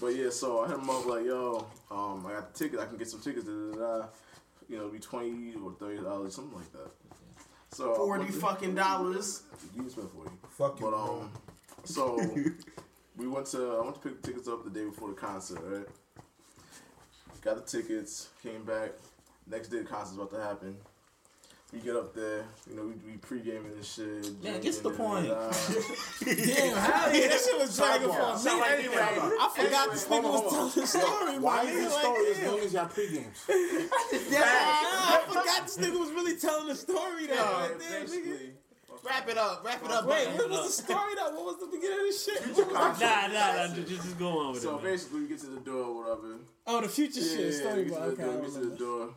[0.01, 2.81] But yeah, so I hit him up like, yo, um, I got the ticket.
[2.81, 3.45] I can get some tickets.
[3.47, 4.05] Da, da, da.
[4.71, 6.91] You know, it'd be twenty or thirty dollars, something like that.
[7.73, 9.43] So Forty but- fucking dollars.
[9.75, 10.31] You can spend forty.
[10.51, 11.21] Fuck you, But bro.
[11.23, 11.33] um,
[11.85, 12.21] so
[13.17, 15.61] we went to I went to pick the tickets up the day before the concert.
[15.61, 15.87] Right.
[17.43, 18.29] Got the tickets.
[18.43, 18.91] Came back.
[19.47, 20.77] Next day the concert's about to happen.
[21.73, 24.27] We get up there, you know, we, we pre-gaming and shit.
[24.43, 25.29] Yeah, get the point.
[25.29, 26.35] da, da, da.
[26.35, 28.45] Damn, how yeah, that shit was dragging for a Sidebar.
[28.45, 28.91] minute.
[28.91, 31.39] Anyway, I forgot this nigga was telling the story.
[31.39, 33.45] Why my is nigga, the story as long as y'all pre-games?
[34.31, 37.35] Yeah, I forgot this nigga was really telling the story though.
[37.35, 38.39] Yeah, Like, damn, nigga.
[39.03, 39.65] Wrap it up.
[39.65, 40.07] Wrap it up.
[40.09, 41.31] Wait, what was the story though?
[41.37, 42.57] What was the beginning of this shit?
[42.73, 43.75] Nah, nah, nah.
[43.75, 44.83] Just, just go on with So it.
[44.83, 44.93] Man.
[44.93, 46.35] basically, we get to the door or whatever.
[46.67, 47.55] Oh, the future Yeah, shit.
[47.55, 48.37] Story we get to about the okay, I door.
[48.41, 49.09] We get to the door.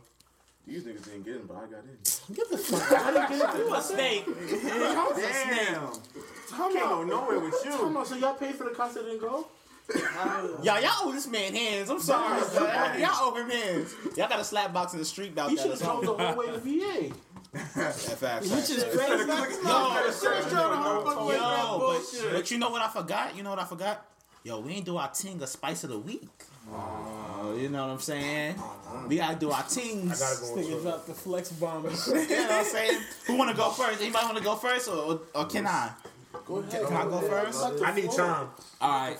[0.66, 2.36] These niggas didn't get in, but I got in.
[2.36, 3.66] Get the fuck out of here.
[3.66, 4.26] You a snake.
[5.16, 5.92] Damn.
[6.50, 7.72] Can't go nowhere with you.
[7.72, 9.48] Come on, so y'all paid for the concert and go?
[10.64, 11.90] Y'all, y'all owe this man hands.
[11.90, 13.00] I'm sorry, son.
[13.02, 13.94] Y'all owe him hands.
[14.16, 16.08] Y'all got a slap box in the street about He that should have drove the
[16.08, 16.26] something.
[16.26, 17.16] whole way to VA.
[17.54, 19.28] Facts, Which is crazy.
[19.28, 21.80] Yo, Serious drove the whole fucking way to that Yo,
[22.24, 23.36] but, but you know what I forgot?
[23.36, 24.08] You know what I forgot?
[24.44, 26.30] Yo, we ain't do our ting a spice of the week.
[26.72, 28.56] Oh, you know what I'm saying?
[29.08, 30.22] We gotta do our tings.
[30.22, 33.02] I gotta go Nigga on dropped the flex bomb You know what I'm saying?
[33.28, 34.02] Who wanna go first?
[34.02, 35.92] Anybody wanna go first, or, or can I?
[36.46, 36.88] Go ahead.
[36.88, 37.64] Can I go first?
[37.84, 38.48] I need time.
[38.82, 39.18] All right.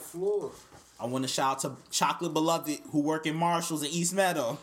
[1.00, 4.58] I want to shout out to Chocolate Beloved who work in Marshalls in East Meadow.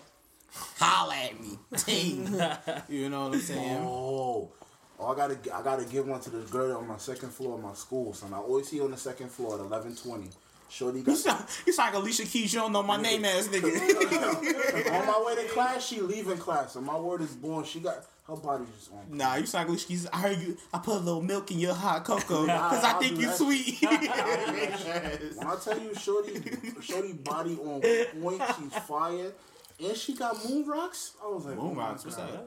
[0.79, 2.27] Holla at me, team.
[2.89, 3.83] you know what I'm saying?
[3.85, 4.51] Oh.
[4.99, 7.63] Oh, I gotta, I gotta give one to the girl on my second floor of
[7.63, 8.35] my school, son.
[8.35, 10.29] I always see you on the second floor at eleven twenty.
[10.71, 11.45] Shorty got sound
[11.79, 12.53] like Alicia Keys.
[12.55, 13.65] You don't know my name, ass nigga.
[15.01, 15.87] on my way to class.
[15.87, 17.65] She leaving class, and my word is born.
[17.65, 19.17] She got her body just on.
[19.17, 20.07] nah, you sound like Alicia Keys.
[20.13, 20.57] I heard you.
[20.73, 23.79] I put a little milk in your hot cocoa because I I'll think you sweet.
[23.83, 26.41] When I tell you, Shorty,
[26.81, 27.81] Shorty body on
[28.21, 28.43] point.
[28.57, 29.33] She's fire,
[29.83, 31.15] and she got moon rocks.
[31.23, 32.47] I was like, Moon oh rocks, what's that?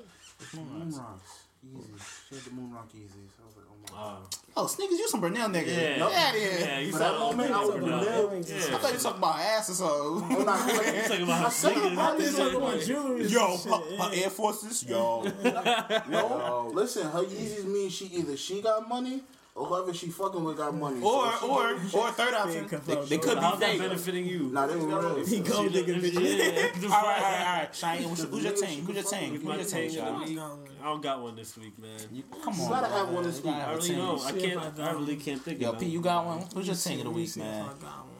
[0.55, 1.39] Moon rocks.
[1.65, 1.89] Easy.
[2.29, 3.07] She had the moon rock easy.
[3.35, 3.97] So I was like, oh my.
[3.97, 4.17] Ah.
[4.19, 4.35] God.
[4.57, 5.67] oh, sneakers, you some Brunel nigga.
[5.67, 5.73] Yeah.
[5.97, 7.99] Get out of Yeah, you For said that moment, I was Brunel.
[8.03, 8.37] Brunel.
[8.37, 10.37] I thought you talking about ass or something.
[10.39, 11.89] I'm not- You talking about I how said sneakers?
[11.89, 12.81] her body You is said- on point.
[12.83, 13.25] Jewelry.
[13.27, 14.09] Yo, and shit, her, yeah.
[14.09, 15.23] her Air Forces, yo.
[16.09, 19.21] No, listen, her Yeezys mean she either she got money
[19.55, 20.99] or whoever she fucking with got money.
[21.01, 22.67] Or, So or, or third option.
[22.85, 23.79] They, they could be fake.
[23.79, 24.49] benefiting you?
[24.51, 25.25] Nah, they were real.
[25.25, 26.13] He gold digger bitch.
[26.13, 26.89] Yeah.
[26.95, 27.75] All right, all right, all right.
[27.75, 28.85] Cheyenne, who's, who's your team?
[28.85, 29.35] Who's your team?
[29.35, 30.25] Who's Who's your team, team?
[30.25, 30.59] Cheyenne?
[30.81, 31.99] I don't got one this week, man.
[32.43, 33.53] Come on, You gotta have one this week.
[33.53, 33.97] I really team.
[33.97, 34.21] don't.
[34.25, 34.79] I can't.
[34.79, 36.43] I really can't think Yo, P, you got one?
[36.53, 37.63] Who's your team of the week, man?
[37.63, 38.12] I got one.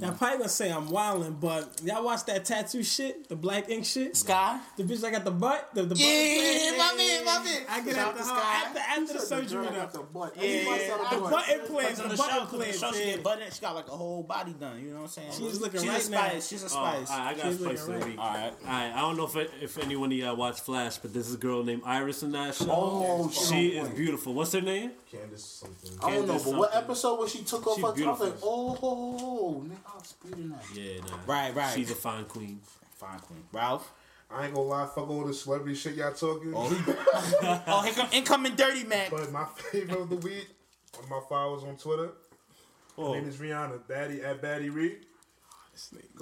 [0.00, 3.84] Y'all probably gonna say I'm wildin', but y'all watch that tattoo shit, the black ink
[3.84, 4.16] shit.
[4.16, 4.60] Sky?
[4.76, 6.78] The bitch that got the butt, the, the butt Yeah, implant?
[6.78, 7.62] my man, my man.
[7.68, 8.62] I get Shout at the out to hoe Sky.
[8.66, 9.76] after after the surgery Girl though.
[9.80, 10.32] got the butt.
[10.36, 11.10] Yeah, Everybody yeah, yeah.
[11.10, 11.30] The butt.
[11.30, 12.78] butt implants, the on the butt show, 'cause the implants.
[12.80, 13.16] show, she yeah.
[13.18, 14.80] butt she got like a whole body done.
[14.82, 15.32] You know what I'm saying?
[15.32, 16.32] She's looking she's right a spice.
[16.34, 16.40] now.
[16.40, 17.10] She's a Oh, spice.
[17.10, 18.18] I, I got She's spice looking right.
[18.18, 18.52] All right.
[18.64, 21.36] All right, I don't know if, if anyone of y'all watched Flash, but there's a
[21.38, 22.66] girl named Iris in that show.
[22.70, 24.34] Oh, she she is beautiful.
[24.34, 24.92] What's her name?
[25.16, 25.90] Candice something.
[26.02, 28.20] I don't know, Candice but what episode when she took off her top?
[28.20, 30.64] Like, oh, nigga, I was speeding that.
[30.74, 31.18] Yeah, nah.
[31.26, 31.74] Right, right.
[31.74, 32.60] She's a fine queen.
[32.96, 33.44] Fine queen.
[33.52, 33.92] Ralph?
[34.30, 36.52] I ain't gonna lie, fuck all this celebrity shit y'all talking.
[36.54, 39.08] Oh, oh here come incoming Dirty man.
[39.10, 40.48] But my favorite of the week,
[40.94, 42.10] one of my followers on Twitter.
[42.98, 43.12] Oh.
[43.12, 43.80] Her name is Rihanna.
[43.88, 45.06] Baddie at Baddie Reed.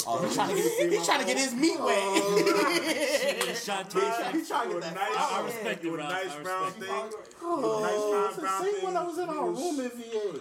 [0.07, 3.57] Oh, he's trying to get, he's trying to get his meat wet.
[3.57, 4.01] Shot He
[4.45, 4.95] trying oh, to get that.
[4.95, 6.13] nice, I respect do it, a Ralph.
[6.13, 6.83] nice I brown thing.
[6.91, 7.35] it.
[7.43, 8.85] Oh, Nice it's brown the same thing.
[8.85, 10.41] when I was in our room in VA.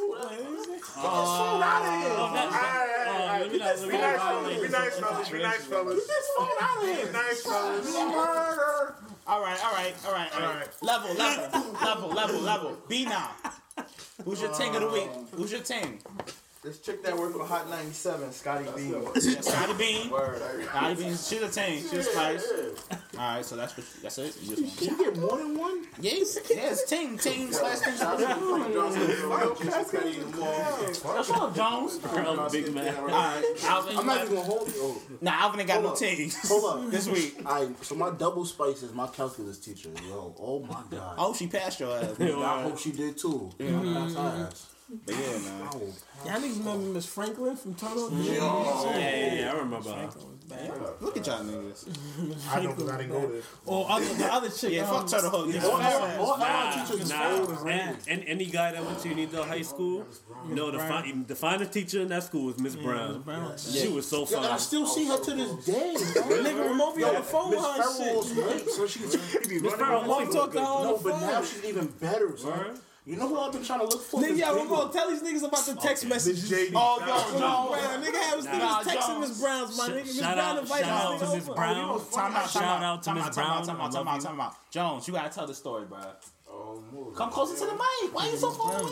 [0.00, 0.48] Oh, out of here.
[0.98, 3.42] oh, that's- All right, all right, all right.
[3.42, 4.62] let me not- let me Be nice, violate fellas.
[4.62, 5.28] Be nice, fellas.
[5.28, 5.94] Be nice, fellas.
[5.94, 7.06] Get this phone out of here.
[7.06, 7.94] Be nice, fellas.
[7.94, 8.94] Murder.
[9.26, 10.68] All right, all right, all right, all right.
[10.82, 12.78] Level, level, level, level, level.
[12.88, 13.30] B now.
[14.24, 15.10] Who's your ting of the week?
[15.36, 16.00] Who's your ting?
[16.62, 19.04] This chick that worked for Hot 97, Scottie Beam.
[19.42, 20.12] Scottie Beam.
[20.68, 21.10] Scottie Beam.
[21.10, 21.82] She's a ting.
[21.90, 22.46] She's spice.
[23.18, 24.36] All right, so that's what, that's it.
[24.42, 25.84] You just Can you get more than one?
[26.00, 27.94] Yes, yes, ting, ting slash ting.
[31.02, 31.98] What's up, Jones?
[32.52, 32.94] Big man.
[32.96, 33.98] All right, Alvin.
[33.98, 35.02] I'm not even gonna hold you.
[35.20, 35.98] Nah, Alvin ain't got no up.
[35.98, 36.48] tings.
[36.48, 36.90] Hold up.
[36.92, 37.42] this week.
[37.44, 39.90] I so my double spice is my calculus teacher.
[40.08, 41.16] Yo, oh my god.
[41.18, 42.20] Oh, she passed your ass.
[42.20, 43.50] I hope she did too.
[43.58, 43.80] Yeah.
[43.80, 44.71] I passed her ass.
[45.06, 45.60] But yeah, man.
[46.24, 48.10] Y'all niggas remember Miss Franklin from Turtle?
[48.12, 50.08] Yeah, yeah, yeah, I remember her.
[51.00, 51.88] Look at y'all niggas.
[52.52, 53.40] I know because I didn't go there.
[53.64, 54.72] Or other, the other chick.
[54.72, 55.46] Yeah, um, fuck Turtle Hook.
[55.46, 56.18] Miss Yeah, Farrah.
[56.18, 57.66] All Nah, our teachers is nah.
[57.66, 60.04] And, and any guy that went to Uniondale High School,
[60.46, 63.24] you know, the, fi- the finest teacher in that school was Miss Brown.
[63.56, 65.94] She was so Yeah, and I still see her to this day.
[65.96, 68.36] Nigga, Ramon be on the phone with Miss her and Farrell shit.
[68.36, 71.64] was late, so she's Miss Farrell, Ramon talk to her on no, but now she's
[71.64, 72.36] even better.
[72.36, 72.78] Son.
[73.04, 74.20] You know who I've been trying to look for?
[74.20, 74.92] Nigga, This yo, big Ramon, one.
[74.92, 76.48] tell these niggas about the text messages.
[76.48, 76.70] JD.
[76.76, 77.82] Oh, yo, Ramon Jones.
[77.82, 79.28] Brown, nigga, have us Nah, niggas texting Jones.
[79.28, 79.94] Miss Brown's my nigga.
[79.94, 81.54] Miss Shout Brown out, invited shout out to Miss nigga over.
[81.54, 82.10] Brown.
[82.12, 84.20] Time out, Shout time out to time Miss out, time out, time out, time out,
[84.20, 84.70] time out.
[84.70, 85.98] Jones, you gotta tell the story, bro.
[86.94, 87.14] Oh, move.
[87.14, 88.14] Come closer to the mic.
[88.14, 88.90] Why are you so far away?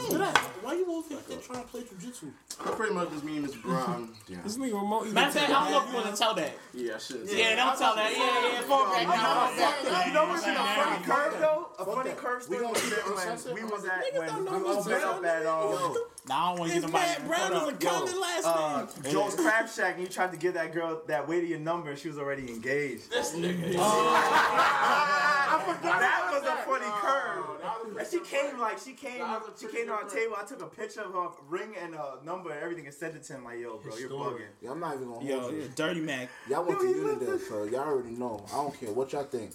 [0.63, 2.31] Why you over here trying to play jujitsu?
[2.77, 4.11] Pretty much just me and Miss Brown.
[4.29, 5.13] Yeah, This nigga Ramon.
[5.13, 6.53] Matter of fact, I don't know if you want to tell that.
[6.73, 7.29] yeah, I should.
[7.29, 8.13] Yeah, don't tell that.
[8.13, 10.07] Yeah, yeah, fall back down.
[10.07, 11.69] You know what's a funny curve though?
[11.79, 14.77] A funny curve We story gonna was keep when we was at when we Miss
[14.77, 15.97] was up at um
[16.29, 17.01] Nah, I don't want to get the mic.
[17.01, 19.13] Pat Brown is a common last uh, name.
[19.13, 21.91] Joe's Crab Shack and you tried to give that girl that way to your number
[21.91, 23.11] and she was already engaged.
[23.11, 23.75] This nigga.
[23.79, 27.60] I forgot that was a funny curve.
[27.99, 29.23] And she came like she came
[29.59, 30.37] she came to our table.
[30.41, 33.23] I took a picture of her ring and a number and everything and sent it
[33.25, 34.41] to him like, yo, bro, you're bugging.
[34.61, 35.71] Yeah, I'm not even gonna Yo, hold you.
[35.75, 36.29] Dirty Mac.
[36.49, 38.45] Y'all went to Uniondale, so y'all already know.
[38.53, 39.53] I don't care what y'all think.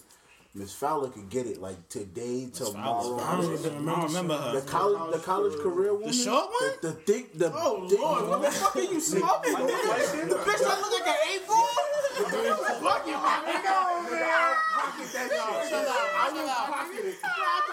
[0.54, 3.18] Miss Fowler could get it like today, tomorrow.
[3.20, 4.52] I don't even- I don't remember her.
[4.58, 6.08] The college, the college career woman.
[6.08, 6.70] The short one?
[6.80, 7.52] The, the thick, the.
[7.54, 10.28] Oh, thick Lord, what the fuck are you smoking, nigga?
[10.30, 11.68] The bitch that look like an eight ball.
[12.16, 13.76] Fuck you, my nigga.
[14.72, 15.68] Pocket that shit.
[15.68, 16.08] Chill out.
[16.16, 17.16] I will pocket it.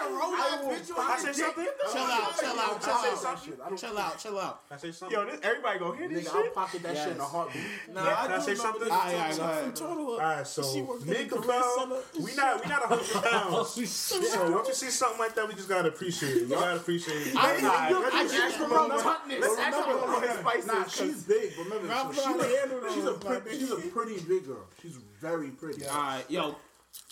[0.06, 1.66] I will I say something?
[1.92, 3.18] Chill out, chill out, chill out.
[3.40, 3.58] say shit.
[3.64, 4.60] I don't Chill out, chill out.
[4.70, 5.18] I say something.
[5.18, 7.30] Yo, this, everybody gonna hear this Nigga, I'll pocket that shit in a Yes.
[7.30, 7.62] heartbeat.
[7.92, 8.82] Nah, Can I I say something?
[8.90, 9.64] Alright, alright, this go chick ahead.
[9.64, 10.20] from Turtle Hook.
[10.20, 12.24] All right, so She worked Nick the Career Lavelle, Center.
[12.24, 13.90] we not we not a hundred pounds.
[13.90, 16.42] so once you see something like that, we just gotta appreciate it.
[16.42, 17.36] You gotta appreciate it.
[17.36, 18.94] I, I, I just just remember.
[18.96, 19.40] remember.
[19.40, 21.52] Let's ask her what his spice Nah, she's big.
[21.58, 24.64] Remember, she's, a, she's a pretty, she's a pretty big girl.
[24.80, 25.86] She's very pretty.
[25.86, 26.56] All right, yo,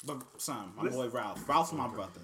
[0.04, 1.48] but son, my boy Ralph.
[1.48, 2.20] Ralph's my brother.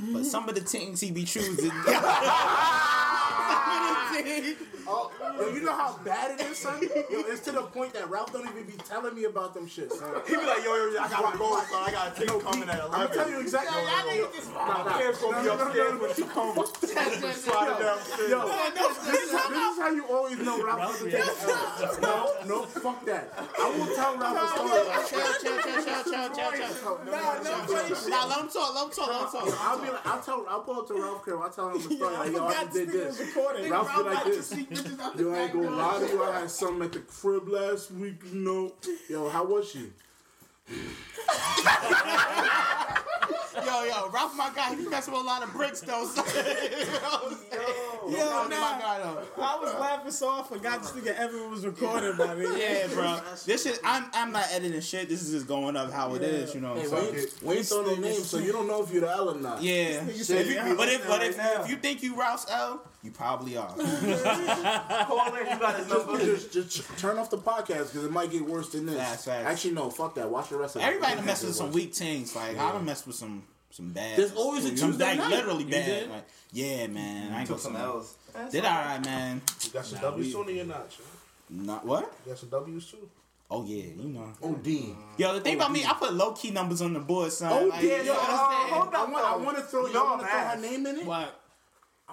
[0.00, 1.72] But some of the things he be choosing.
[4.90, 6.80] Oh, yo, you know how bad it is, son?
[6.80, 9.92] Yo, it's to the point that Ralph don't even be telling me about them shit,
[9.92, 10.08] son.
[10.26, 11.84] He be like, yo, yo, yo, I gotta go, son.
[11.84, 12.94] I got a tape coming at 11.
[12.94, 13.76] I'm telling you exactly.
[13.76, 14.52] Yo, yo, yo.
[14.54, 14.98] Nah, nah.
[14.98, 16.68] Parents gonna be No, no, no, upstairs when she comes.
[16.88, 18.30] Slide downstairs.
[18.30, 21.98] Yo, this, this is how you always know Ralph doesn't take an L.
[22.00, 23.32] No, no, fuck that.
[23.36, 24.88] I will tell Ralph a story.
[25.08, 26.96] Chill, chill, chill, chill, chill, chill, chill.
[28.08, 29.46] Nah, let him talk, let him talk, let him talk.
[29.60, 31.38] I'll be like, I'll tell, I'll pull up to Ralph crib.
[31.42, 32.14] I'll tell him the story.
[32.14, 33.20] Like, yo, I just did this.
[33.70, 34.48] Ralph be like this.
[35.18, 36.22] Yo, I ain't gonna lie to you.
[36.22, 38.22] I had something at the crib last week.
[38.32, 38.72] You know,
[39.08, 39.90] yo, how was she?
[43.68, 46.06] Yo, yo, Ralph, my guy, he be messing with a lot of bricks though.
[46.06, 46.24] son.
[46.34, 47.62] you know what I'm saying?
[48.08, 49.42] Yo, Ralph, nah, my guy though.
[49.42, 52.58] I was laughing so I forgot this nigga Evan was recording, my nigga.
[52.58, 53.20] Yeah, bro.
[53.44, 55.08] This shit, I'm, I'm not editing shit.
[55.08, 56.54] This is just going up how it is.
[56.54, 57.16] You know what Hey, I'm we saying?
[57.16, 59.34] ain't, we ain't throw no names, so you don't know if you're the L or
[59.38, 59.62] not.
[59.62, 61.62] Yeah, This nigga If said you- he be but if but if, now.
[61.64, 63.68] if you think you Ralph's L, you probably are.
[63.76, 66.18] Call in, you got his number.
[66.18, 68.96] Just, just, just turn off the podcast because it might get worse than this.
[68.96, 69.46] Facts, facts.
[69.46, 69.90] Actually, no.
[69.90, 70.28] Fuck that.
[70.30, 70.86] Watch the rest of it.
[70.86, 72.34] Everybody It mess with some weak things.
[72.34, 74.18] Like I done mess with some some bad.
[74.18, 75.30] There's always a some Tuesday like night.
[75.30, 76.10] literally You bad.
[76.10, 77.32] Like, yeah, man.
[77.32, 77.94] I ain't Took gonna some say no.
[77.96, 78.52] L's.
[78.52, 79.42] Did all right, man.
[79.62, 81.86] You got some Nah, W's we- soon or you're not?
[81.86, 82.12] What?
[82.26, 83.08] You got some W's too.
[83.50, 84.30] Oh yeah, you know.
[84.42, 84.94] OD.
[85.16, 87.50] Yo, the thing about me, I put low key numbers on the board, son.
[87.50, 89.94] Oh, like, yeah, yo, uh, I'm hold I want, I want to throw, You you
[89.94, 91.06] know want to I'm throw her name in it?
[91.06, 91.40] What?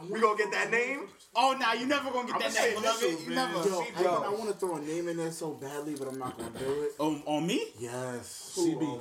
[0.09, 1.01] We gonna get that name?
[1.35, 3.03] Oh, nah, you never gonna get I'ma that name, beloved.
[3.03, 3.53] initials, You never.
[3.69, 4.09] Yo, Yo.
[4.23, 6.51] I, I want to throw a name in there so badly, but I'm not gonna
[6.57, 6.91] do it.
[6.99, 7.65] On, on me?
[7.79, 8.55] Yes.
[8.57, 8.99] CB.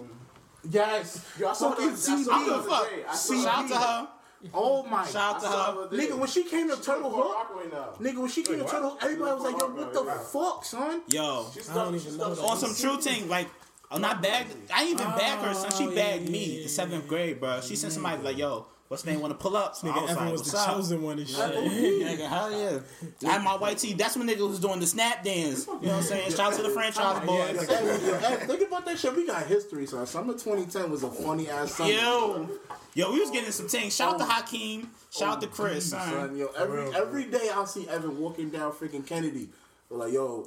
[0.70, 1.26] Yes.
[1.38, 2.24] Yo, I saw Fucking her- I saw CB.
[2.24, 2.88] her I don't give a the fuck.
[3.08, 4.08] I saw Shout out to her.
[4.52, 5.06] Oh my.
[5.06, 5.52] Shout out to her.
[5.56, 6.06] her the other day.
[6.06, 8.90] Nigga, when she came to She Turtle live Hook, nigga, when she came to Turtle
[8.90, 11.02] Hook, everybody was like, yo, what the fuck, son?
[11.08, 13.48] Yo, She's I don't even know on some true thing, like.
[13.90, 14.50] I'm not bagged.
[14.52, 15.70] Oh, I ain't even bag her, son.
[15.70, 17.60] She Oh, bagged me yeah, the seventh grade, bro.
[17.60, 19.74] She sent somebody like, "Yo, What's name want to pull up?
[19.74, 21.38] So I Nigga, was Evan like, was "What's the up?" chosen one and shit.
[21.38, 22.80] Nigga, hell yeah.
[23.26, 23.94] I had my white tee.
[23.94, 25.66] That's when nigga was doing the snap dance.
[25.66, 26.30] You know what I'm saying?
[26.32, 27.66] Shout out to the Franchize Boyz.
[27.66, 29.16] Hey, yo, hey, think about that shit.
[29.16, 30.06] We got history, son.
[30.06, 31.90] Summer 2010 was a funny ass summer.
[31.90, 32.50] Yo,
[32.92, 33.96] yo, we was getting some things.
[33.96, 34.28] Shout out to oh.
[34.28, 34.90] Hakeem.
[35.10, 35.88] Shout out to oh, Chris.
[35.88, 36.36] Son, Son.
[36.36, 39.48] yo, every every day I'll see Evan walking down freaking Kennedy.
[39.88, 40.46] We're like, yo,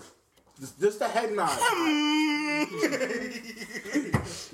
[0.59, 1.49] just, just the head nod.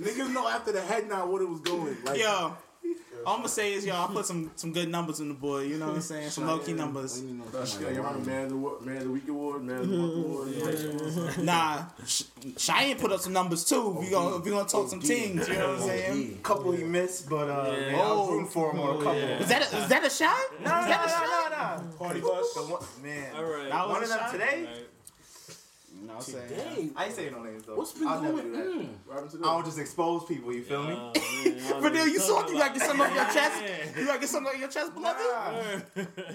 [0.04, 1.98] Niggas know after the head nod what it was going.
[2.06, 2.58] Like, Yo, all
[3.28, 5.68] I'm gonna say is, yo, I put some some good numbers in the board.
[5.68, 6.30] You know what I'm saying?
[6.30, 7.22] Some low key numbers.
[7.24, 9.98] You're on the man of the Wo- man of the week award, man of the
[9.98, 11.38] month award.
[11.44, 12.24] Nah, Sh-
[12.58, 13.90] Cheyenne put up some numbers too.
[13.90, 15.48] We gonna we gonna talk some things.
[15.48, 16.40] You know what I'm saying?
[16.44, 17.92] Couple he missed, but uh, Yeah.
[17.92, 18.32] man, I was Oh.
[18.32, 19.14] rooting for him on a couple.
[19.20, 20.38] Is that a, is that a shot?
[20.60, 21.82] No, is no, that a no, shot?
[21.82, 21.98] no, no.
[21.98, 22.58] Party bus.
[23.04, 23.70] Man, All right.
[23.70, 24.32] That was one a of them shot?
[24.32, 24.68] today.
[26.04, 26.90] You know what I'm Today?
[26.98, 27.76] I ain't saying no names though.
[27.76, 28.60] What's been I'll never do that.
[28.60, 29.00] on?
[29.06, 29.46] What happened to I that?
[29.46, 30.54] don't just expose people.
[30.54, 30.96] You feel me?
[31.64, 33.64] Fernil, you saw you gotta get something off your chest.
[33.98, 35.84] You gotta get something off your chest, beloved.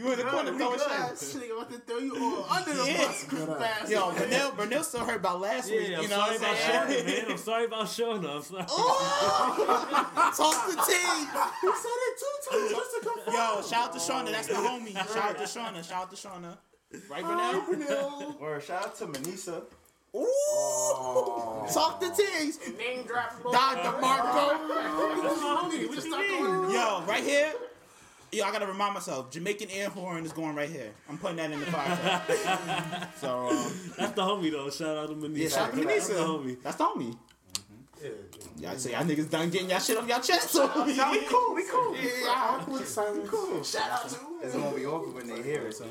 [0.01, 1.33] You in the corner throwing shots.
[1.35, 3.25] Shit, about to throw you all under the bus.
[3.25, 3.91] Good ass.
[3.91, 5.91] Yo, Bernil, Bernil still hurt about last week.
[5.91, 7.07] Yeah, I'm You know sorry what about I'm saying?
[7.07, 7.25] man.
[7.31, 8.43] I'm sorry about showing up.
[8.45, 8.65] Sorry.
[8.71, 10.33] Oh!
[10.35, 11.29] Talk the team.
[11.61, 13.35] He said it two times just to confirm.
[13.35, 14.31] Yo, shout out to Shauna.
[14.33, 14.93] That's the homie.
[14.95, 15.85] Shout out to Shauna.
[15.87, 16.57] Shout out to Shauna.
[17.11, 18.35] Right, Bernil?
[18.41, 19.63] Or shout out to Manisa.
[20.17, 21.67] Ooh.
[21.73, 22.59] Talk the teams.
[22.79, 23.43] Name drop.
[23.53, 24.01] Dr.
[24.01, 24.59] Marco.
[25.79, 27.53] We just talked about Yo, right here.
[28.33, 30.91] Yo, I gotta remind myself, Jamaican air horn is going right here.
[31.09, 33.15] I'm putting that in the podcast.
[33.19, 34.69] so, um, That's the homie though.
[34.71, 35.39] Shout out to Manisa.
[35.39, 36.27] yeah, shout out to That's the Manisa.
[36.27, 36.63] homie.
[36.63, 37.17] That's the homie.
[38.61, 40.51] Y'all say y'all niggas done getting y'all shit off y'all chest.
[40.51, 41.55] So No, we cool.
[41.55, 41.97] We cool.
[41.97, 43.29] Yeah, Awkward silence.
[43.29, 43.63] Cool.
[43.63, 44.17] Shout out to.
[44.43, 45.75] It's gonna be awkward when they hear it.
[45.75, 45.85] So.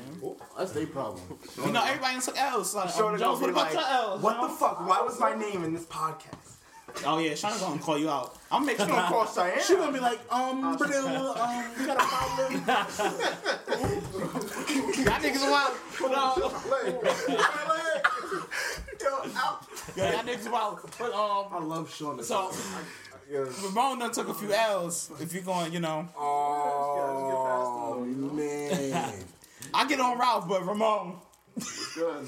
[0.56, 1.22] That's their problem.
[1.64, 2.74] you know everybody took L's.
[2.74, 4.22] Like, Sure, um, they're Jones, what about like, your L's?
[4.22, 4.86] what the fuck?
[4.86, 6.58] Why was my name in this podcast?
[7.06, 8.36] Oh yeah, Shauna's gonna call you out.
[8.50, 9.60] I'm making She gonna call Cheyenne.
[9.62, 12.52] She gonna be like, um, Brazil, um, we got a problem.
[14.98, 15.74] Y'all niggas wild.
[15.96, 16.40] Put on.
[19.00, 19.67] Yo, out.
[19.96, 20.80] Yo, y'all niggas wild.
[20.98, 22.22] But um, I love Sean.
[22.22, 22.50] so
[23.30, 25.10] Ramon done took a few L's.
[25.20, 29.14] If you're going, you know, Oh man,
[29.74, 31.16] I get on Ralph, but Ramon,
[31.94, 32.26] Good.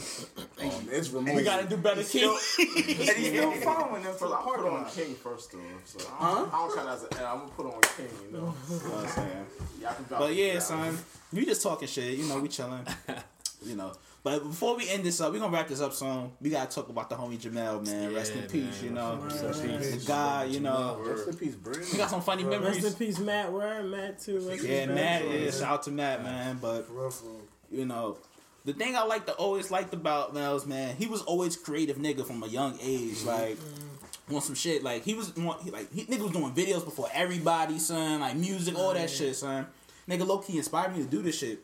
[0.62, 1.34] oh, it's Ramon.
[1.36, 2.36] we gotta do better, King.
[2.58, 4.90] And he's still following them for the I put on.
[4.90, 7.26] King first though, so I don't, I don't count as an L.
[7.26, 8.54] I'm gonna put on King, you know.
[8.68, 9.46] You know what I'm saying?
[9.80, 10.98] Yeah, I can But yeah, son,
[11.32, 12.18] we just talking shit.
[12.18, 12.86] You know, we chilling.
[13.64, 13.92] you know.
[14.22, 16.32] But before we end this up, we're gonna wrap this up soon.
[16.42, 18.14] We gotta talk about the homie Jamel, man.
[18.14, 19.18] Rest in Yeah, peace, you know.
[19.22, 20.04] Rest in peace.
[20.04, 21.00] The guy, you know.
[21.02, 21.86] Rest in peace, Brandon.
[21.90, 22.82] We got some funny memories.
[22.82, 23.50] Rest in peace, Matt.
[23.50, 24.46] Where Matt too.
[24.46, 25.58] Rest Yeah, peace, Matt is.
[25.58, 26.58] Shout out to Matt, man.
[26.60, 27.40] But For real, for real.
[27.70, 28.18] you know,
[28.66, 32.26] the thing I like to always liked about Mel's man, he was always creative nigga
[32.26, 33.22] from a young age.
[33.22, 34.34] Like mm-hmm.
[34.34, 34.82] on some shit.
[34.82, 38.20] Like he was on- he, like he nigga was doing videos before everybody, son.
[38.20, 39.66] Like music, all that shit, son.
[40.06, 41.60] Nigga low key inspired me to do this shit.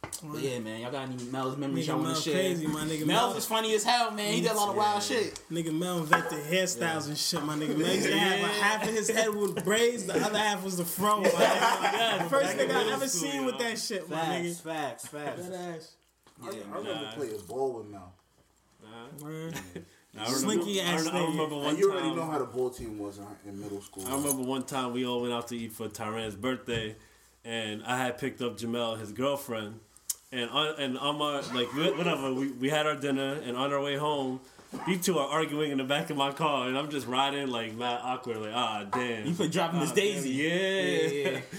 [0.00, 2.34] But yeah, man, y'all got any Mel's memories Nigga y'all want Mel to share?
[2.34, 3.06] crazy, my nigga.
[3.06, 4.32] Mel's Mel- was funny as hell, man.
[4.32, 5.40] He did a lot of wild shit.
[5.50, 7.76] Nigga Mel invented hairstyles and shit, my nigga.
[7.76, 10.76] Mel used to have a half of his head with braids, the other half was
[10.76, 11.20] the fro.
[11.20, 12.28] My nigga.
[12.28, 13.46] First back nigga I ever school, seen yo.
[13.46, 14.60] with that shit, my Facts, nigga.
[14.62, 15.48] facts, facts.
[15.48, 15.92] That ass.
[16.42, 18.12] I, I remember playing ball with Mel.
[19.20, 19.54] Word.
[20.18, 21.30] I Slinky I, ass remember, I nigga.
[21.32, 22.16] remember one And you already time.
[22.16, 24.04] know how the ball team was in- in middle school.
[24.06, 26.96] I remember one time we all went out to eat for Tyran's birthday,
[27.44, 29.80] and I had picked up Jamel, his girlfriend,
[30.32, 33.82] and on and on my like whatever we, we had our dinner, and on our
[33.82, 34.40] way home,
[34.86, 37.74] these two are arguing in the back of my car, and I'm just riding like
[37.74, 39.26] mad awkward, like ah damn.
[39.26, 40.36] You put dropping Ah, Daisy.
[40.48, 41.30] damn, yeah.
[41.32, 41.40] Yeah.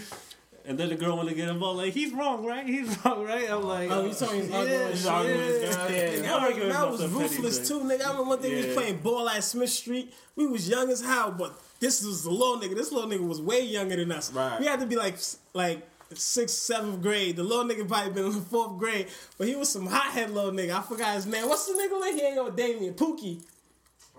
[0.66, 2.64] And then the girl want to get involved, like he's wrong, right?
[2.64, 3.50] He's wrong, right?
[3.50, 5.62] I'm like, Oh, you talking yeah, arguing He's arguing yeah.
[5.64, 5.88] yeah.
[5.88, 8.02] They're Mel, arguing Mel about was ruthless too, nigga.
[8.06, 10.14] I remember one thing we was playing ball at Smith Street.
[10.36, 12.76] We was young as hell, but this was the little nigga.
[12.76, 14.32] This little nigga was way younger than us.
[14.32, 14.60] Right.
[14.60, 15.16] We had to be like
[15.56, 15.82] like
[16.14, 17.36] sixth, seventh grade.
[17.36, 19.08] The little nigga probably been in the fourth grade,
[19.38, 20.72] but he was some hothead little nigga.
[20.78, 21.48] I forgot his name.
[21.48, 22.16] What's the nigga like?
[22.16, 23.44] He ain't with Damien Pookie.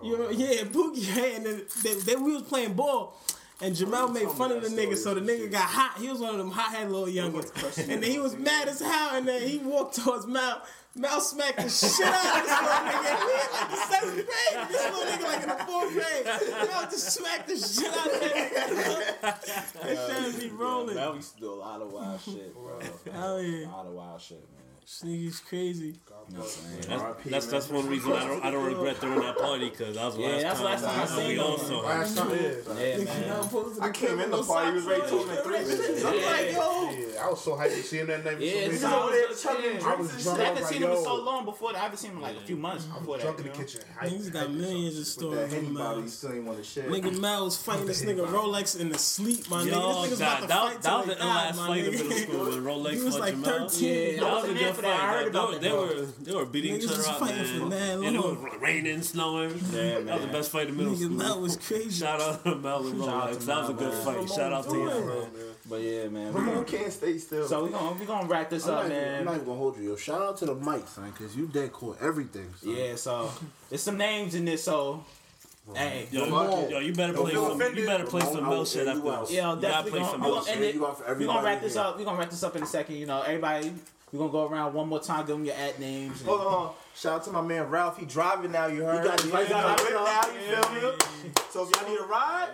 [0.03, 1.17] You know, yeah, Pookie.
[1.17, 1.35] Right?
[1.37, 3.19] And then, then, then we was playing ball.
[3.63, 6.01] And Jamel made fun of the nigga, so the nigga got hot.
[6.01, 7.79] He was one of them hothead little youngins.
[7.91, 10.63] And then he was mad as hell, and then he walked towards Mal.
[10.97, 13.27] Mal smacked the shit out of this little nigga.
[13.27, 14.69] We in like the seventh grade.
[14.69, 16.69] This little nigga like in the fourth grade.
[16.69, 19.07] Mal just smacked the shit out of that nigga.
[19.83, 20.97] That shit be rolling.
[20.97, 22.81] Mel used to do a lot of wild shit, bro.
[23.13, 23.67] Hell yeah.
[23.67, 24.70] A lot of wild shit, man.
[24.91, 26.01] This nigga's crazy.
[26.33, 26.59] That's,
[27.25, 30.17] that's that's one reason I don't I don't regret throwing that party because that was
[30.17, 31.41] the Yeah, last that's time, last time I seen we him.
[31.41, 31.85] all saw him.
[31.85, 32.97] Last time, yeah.
[32.99, 33.83] Yeah, man.
[33.83, 36.05] I came in the party, he was ready to in three minutes.
[36.05, 36.91] I'm like, yo.
[36.91, 38.41] Yeah, I was so hyped to see him that night.
[38.41, 40.39] Yeah, so this is over there chugging I drinks was and drunk.
[40.39, 40.41] shit.
[40.41, 41.79] I I haven't seen him in so long before that.
[41.79, 43.23] I haven't seen him in like a few months before that.
[43.23, 43.65] Drunk in you the know?
[43.65, 43.81] kitchen.
[44.03, 46.13] Niggas got millions of With stories that from Henny bottle, Miles.
[46.15, 46.89] still ain't want to shit.
[46.89, 50.03] Nigga Mal was fighting this nigga Rolex in the sleep, my Yo, nigga.
[50.03, 52.09] This nigga's that, about to fight that was the die, last my fight in nigga.
[52.09, 53.69] middle school when Rolex He was fought like Jamal.
[54.83, 54.83] 13.
[54.83, 55.61] That I was wasn't a there good for that.
[55.61, 57.21] I heard They, about it, they were they were beating each other up,
[57.71, 58.05] man.
[58.05, 59.59] And it was raining, snowing.
[59.59, 61.17] That was the best fight in middle Nigga, school.
[61.19, 61.91] that was crazy.
[61.91, 63.45] Shout out to Mel and Shout Rolex.
[63.47, 64.29] That was a good fight.
[64.31, 65.27] Shout out to you, man.
[65.69, 66.33] But yeah, man.
[66.33, 67.47] Ramon can't stay still.
[67.47, 69.59] So we gonna we gonna wrap this I'm up, not, even, I'm not even gonna
[69.59, 69.91] hold you.
[69.91, 72.49] Yo, shout out to the mic, son, because you dead cool everything.
[72.61, 72.75] Son.
[72.75, 73.31] Yeah, so
[73.69, 74.65] there's some names in this.
[74.65, 75.05] So
[75.77, 76.71] hey, Yo, Ramon.
[76.71, 77.61] yo, you better Don't play feel some.
[77.61, 77.79] offended.
[77.79, 79.31] You better play some Ramon, I Mel shit after you out.
[79.31, 80.57] Yeah, You gotta definitely play gonna, some we Mel gonna shit.
[80.57, 80.75] end it.
[80.75, 81.83] You out for We gonna wrap this here.
[81.83, 81.99] up.
[81.99, 82.97] We're gonna wrap this up in a second.
[82.97, 83.73] You know, everybody.
[84.13, 85.21] We gonna go around one more time.
[85.27, 86.23] Give them your ad names.
[86.23, 86.73] Hold on.
[86.97, 87.97] Shout out to my man Ralph.
[87.99, 88.67] He driving now.
[88.67, 89.05] You heard?
[89.05, 89.79] got He got plate it up.
[89.79, 90.33] now.
[90.33, 91.33] You feel me?
[91.51, 92.49] So if y'all need a ride,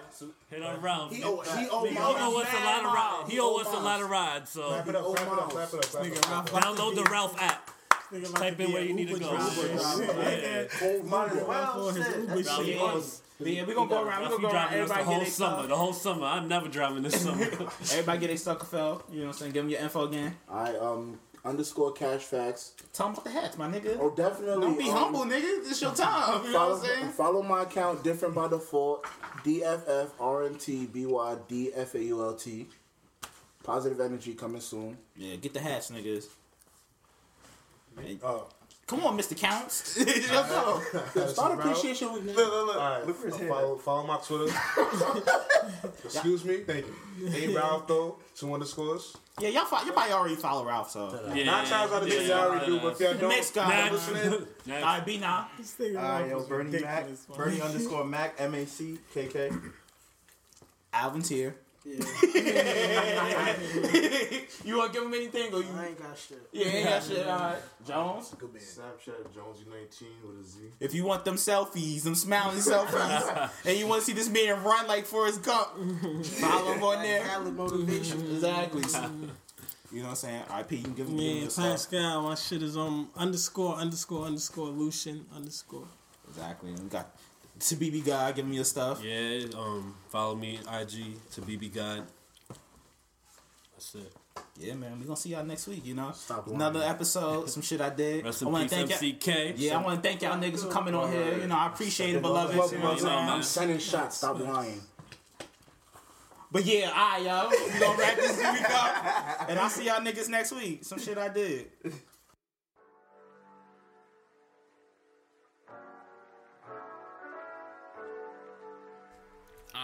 [0.51, 1.11] Hit on Ralph.
[1.11, 3.33] He He owe, he he owe us a lot of rides.
[3.33, 4.51] He owe us a lot of rides.
[4.51, 6.63] So Clap it up, clap it up, clap it up, clap it up.
[6.63, 7.71] download the Ralph app.
[8.35, 9.31] Type in where you need to go.
[9.37, 9.67] driver.
[9.67, 10.65] Yeah.
[10.79, 11.31] cold might.
[11.31, 12.19] For his shit.
[12.21, 13.01] Uber But yeah,
[13.39, 14.23] but yeah, we gonna go around.
[14.23, 14.69] We Ralph, gonna go around.
[14.71, 15.57] driving us the Everybody get whole summer.
[15.57, 15.69] stuff.
[15.69, 16.27] The whole summer.
[16.27, 17.43] I'm never driving this summer.
[17.81, 19.03] Everybody get their sucker fell.
[19.11, 19.53] You know what I'm saying?
[19.53, 20.37] Give them your info again.
[20.49, 22.73] I um underscore cash facts.
[22.93, 23.97] Tell them about the hats, my nigga.
[23.99, 24.67] Oh, definitely.
[24.67, 25.65] Don't be um, humble, nigga.
[25.65, 26.45] This your time.
[26.45, 27.09] You know Follow, what I'm saying?
[27.13, 29.05] follow my account, different by default.
[29.45, 32.67] DFF RNT BY DFAULT.
[33.63, 34.97] Positive energy coming soon.
[35.17, 36.27] Yeah, get the hats, niggas.
[38.23, 38.41] Uh,
[38.87, 39.37] Come on, Mr.
[39.37, 39.97] Counts.
[40.01, 41.27] It's your.
[41.29, 42.25] Start appreciation week.
[42.27, 42.77] Look, look, look.
[42.77, 43.49] all right, Look for his hair.
[43.49, 44.55] follow, follow my Twitter.
[46.05, 47.27] Excuse me, thank you.
[47.29, 49.17] Hey Ralph though, two underscores.
[49.41, 51.21] Yeah, y'all, fo- you probably already follow Ralph, so.
[51.35, 51.45] Yeah.
[51.45, 53.69] Nine times out of ten, y'all already do, but if y'all The don't, next guy.
[53.69, 53.93] Next.
[54.11, 54.83] listening, All Next.
[54.85, 55.49] right, B now.
[55.59, 57.07] This nigga Alright, Ralph yo, Bernie Mac.
[57.37, 59.51] Bernie underscore Mac, M A C K K.
[60.93, 61.57] Alvin's here.
[64.65, 65.53] you want to give him anything?
[65.55, 65.67] Or you?
[65.77, 66.43] I ain't got shit.
[66.53, 67.27] Yeah, ain't got shit.
[67.27, 67.57] All right.
[67.87, 68.35] Jones.
[68.35, 70.59] Snapchat Jones U19 with a Z.
[70.81, 74.63] If you want them selfies, them smiling selfies, and you want to see this man
[74.65, 75.69] run like Forrest Gump,
[76.25, 77.23] follow him on there.
[77.25, 78.21] Valid motivation.
[78.33, 78.83] Exactly.
[79.93, 80.43] You know what I'm saying?
[80.55, 81.49] RIP, you can give him give him Yeah.
[81.71, 85.87] Pascal, my shit is um underscore underscore underscore Lucian underscore.
[86.29, 86.71] Exactly.
[86.71, 87.17] And we got
[87.59, 89.03] to BB God, give me your stuff.
[89.03, 92.05] Yeah, um, follow me IG to BB God.
[93.75, 94.13] That's it.
[94.59, 94.99] Yeah, man.
[94.99, 95.85] We gonna see y'all next week.
[95.85, 96.91] You know, Stop another lying.
[96.91, 98.25] episode, some shit I did.
[98.25, 99.55] Rest I wanna thank y'all- MCK.
[99.57, 101.39] Yeah, I want to thank y'all niggas for coming on here.
[101.39, 102.57] You know, I appreciate it, beloved.
[102.57, 103.29] Love, You know what I'm love, saying?
[103.31, 104.17] I'm sending shots.
[104.19, 104.81] Stop lying.
[106.51, 107.51] But yeah, alright, y'all.
[107.51, 110.85] We gonna wrap this week up, and I'll see y'all niggas next week.
[110.85, 111.67] Some shit I did.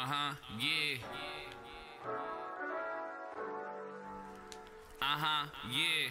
[0.03, 0.96] Uh huh, yeah.
[5.00, 6.09] Uh huh, yeah.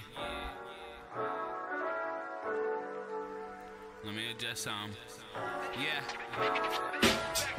[4.05, 4.91] Let me adjust some.
[5.77, 7.51] Yeah.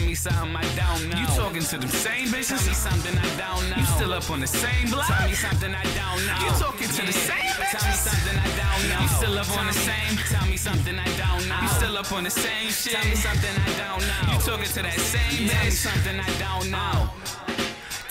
[0.00, 1.20] Tell me something I don't know.
[1.20, 2.56] You talking to them same bitches?
[2.56, 3.76] Tell me something I don't know.
[3.76, 5.06] You still up on the same block?
[5.06, 6.40] Tell me something I don't know.
[6.40, 7.76] You talking to the same bitches?
[7.76, 9.00] Tell me something I don't know.
[9.02, 10.16] You still up on the same?
[10.32, 11.60] Tell me something I don't know.
[11.60, 12.94] You still up on the same shit?
[12.94, 14.32] Tell me something I don't know.
[14.32, 15.52] You talking to that same bitch?
[15.52, 17.10] Tell me something I don't know.
[17.12, 17.49] Oh.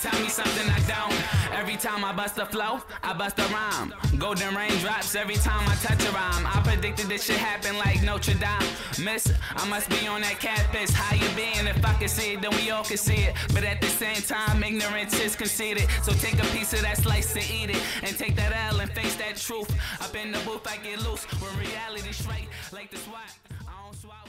[0.02, 1.60] Tell me something I don't.
[1.60, 3.94] Every time I bust a flow, I bust a rhyme.
[4.18, 6.48] Golden raindrops every time I touch a rhyme.
[6.48, 8.70] I predicted this shit happen like Notre Dame.
[9.04, 10.92] Miss, I must be on that campus.
[10.92, 11.68] How you been?
[11.68, 13.36] If I can see it, then we all can see it.
[13.54, 15.90] But at the same time, ignorance is conceited.
[16.02, 17.84] So take a piece of that slice and eat it.
[18.02, 19.70] And take that L and face that truth.
[20.02, 21.26] Up in the booth, I get loose.
[21.42, 23.36] When reality straight, like the SWAT.
[23.68, 24.29] I don't swat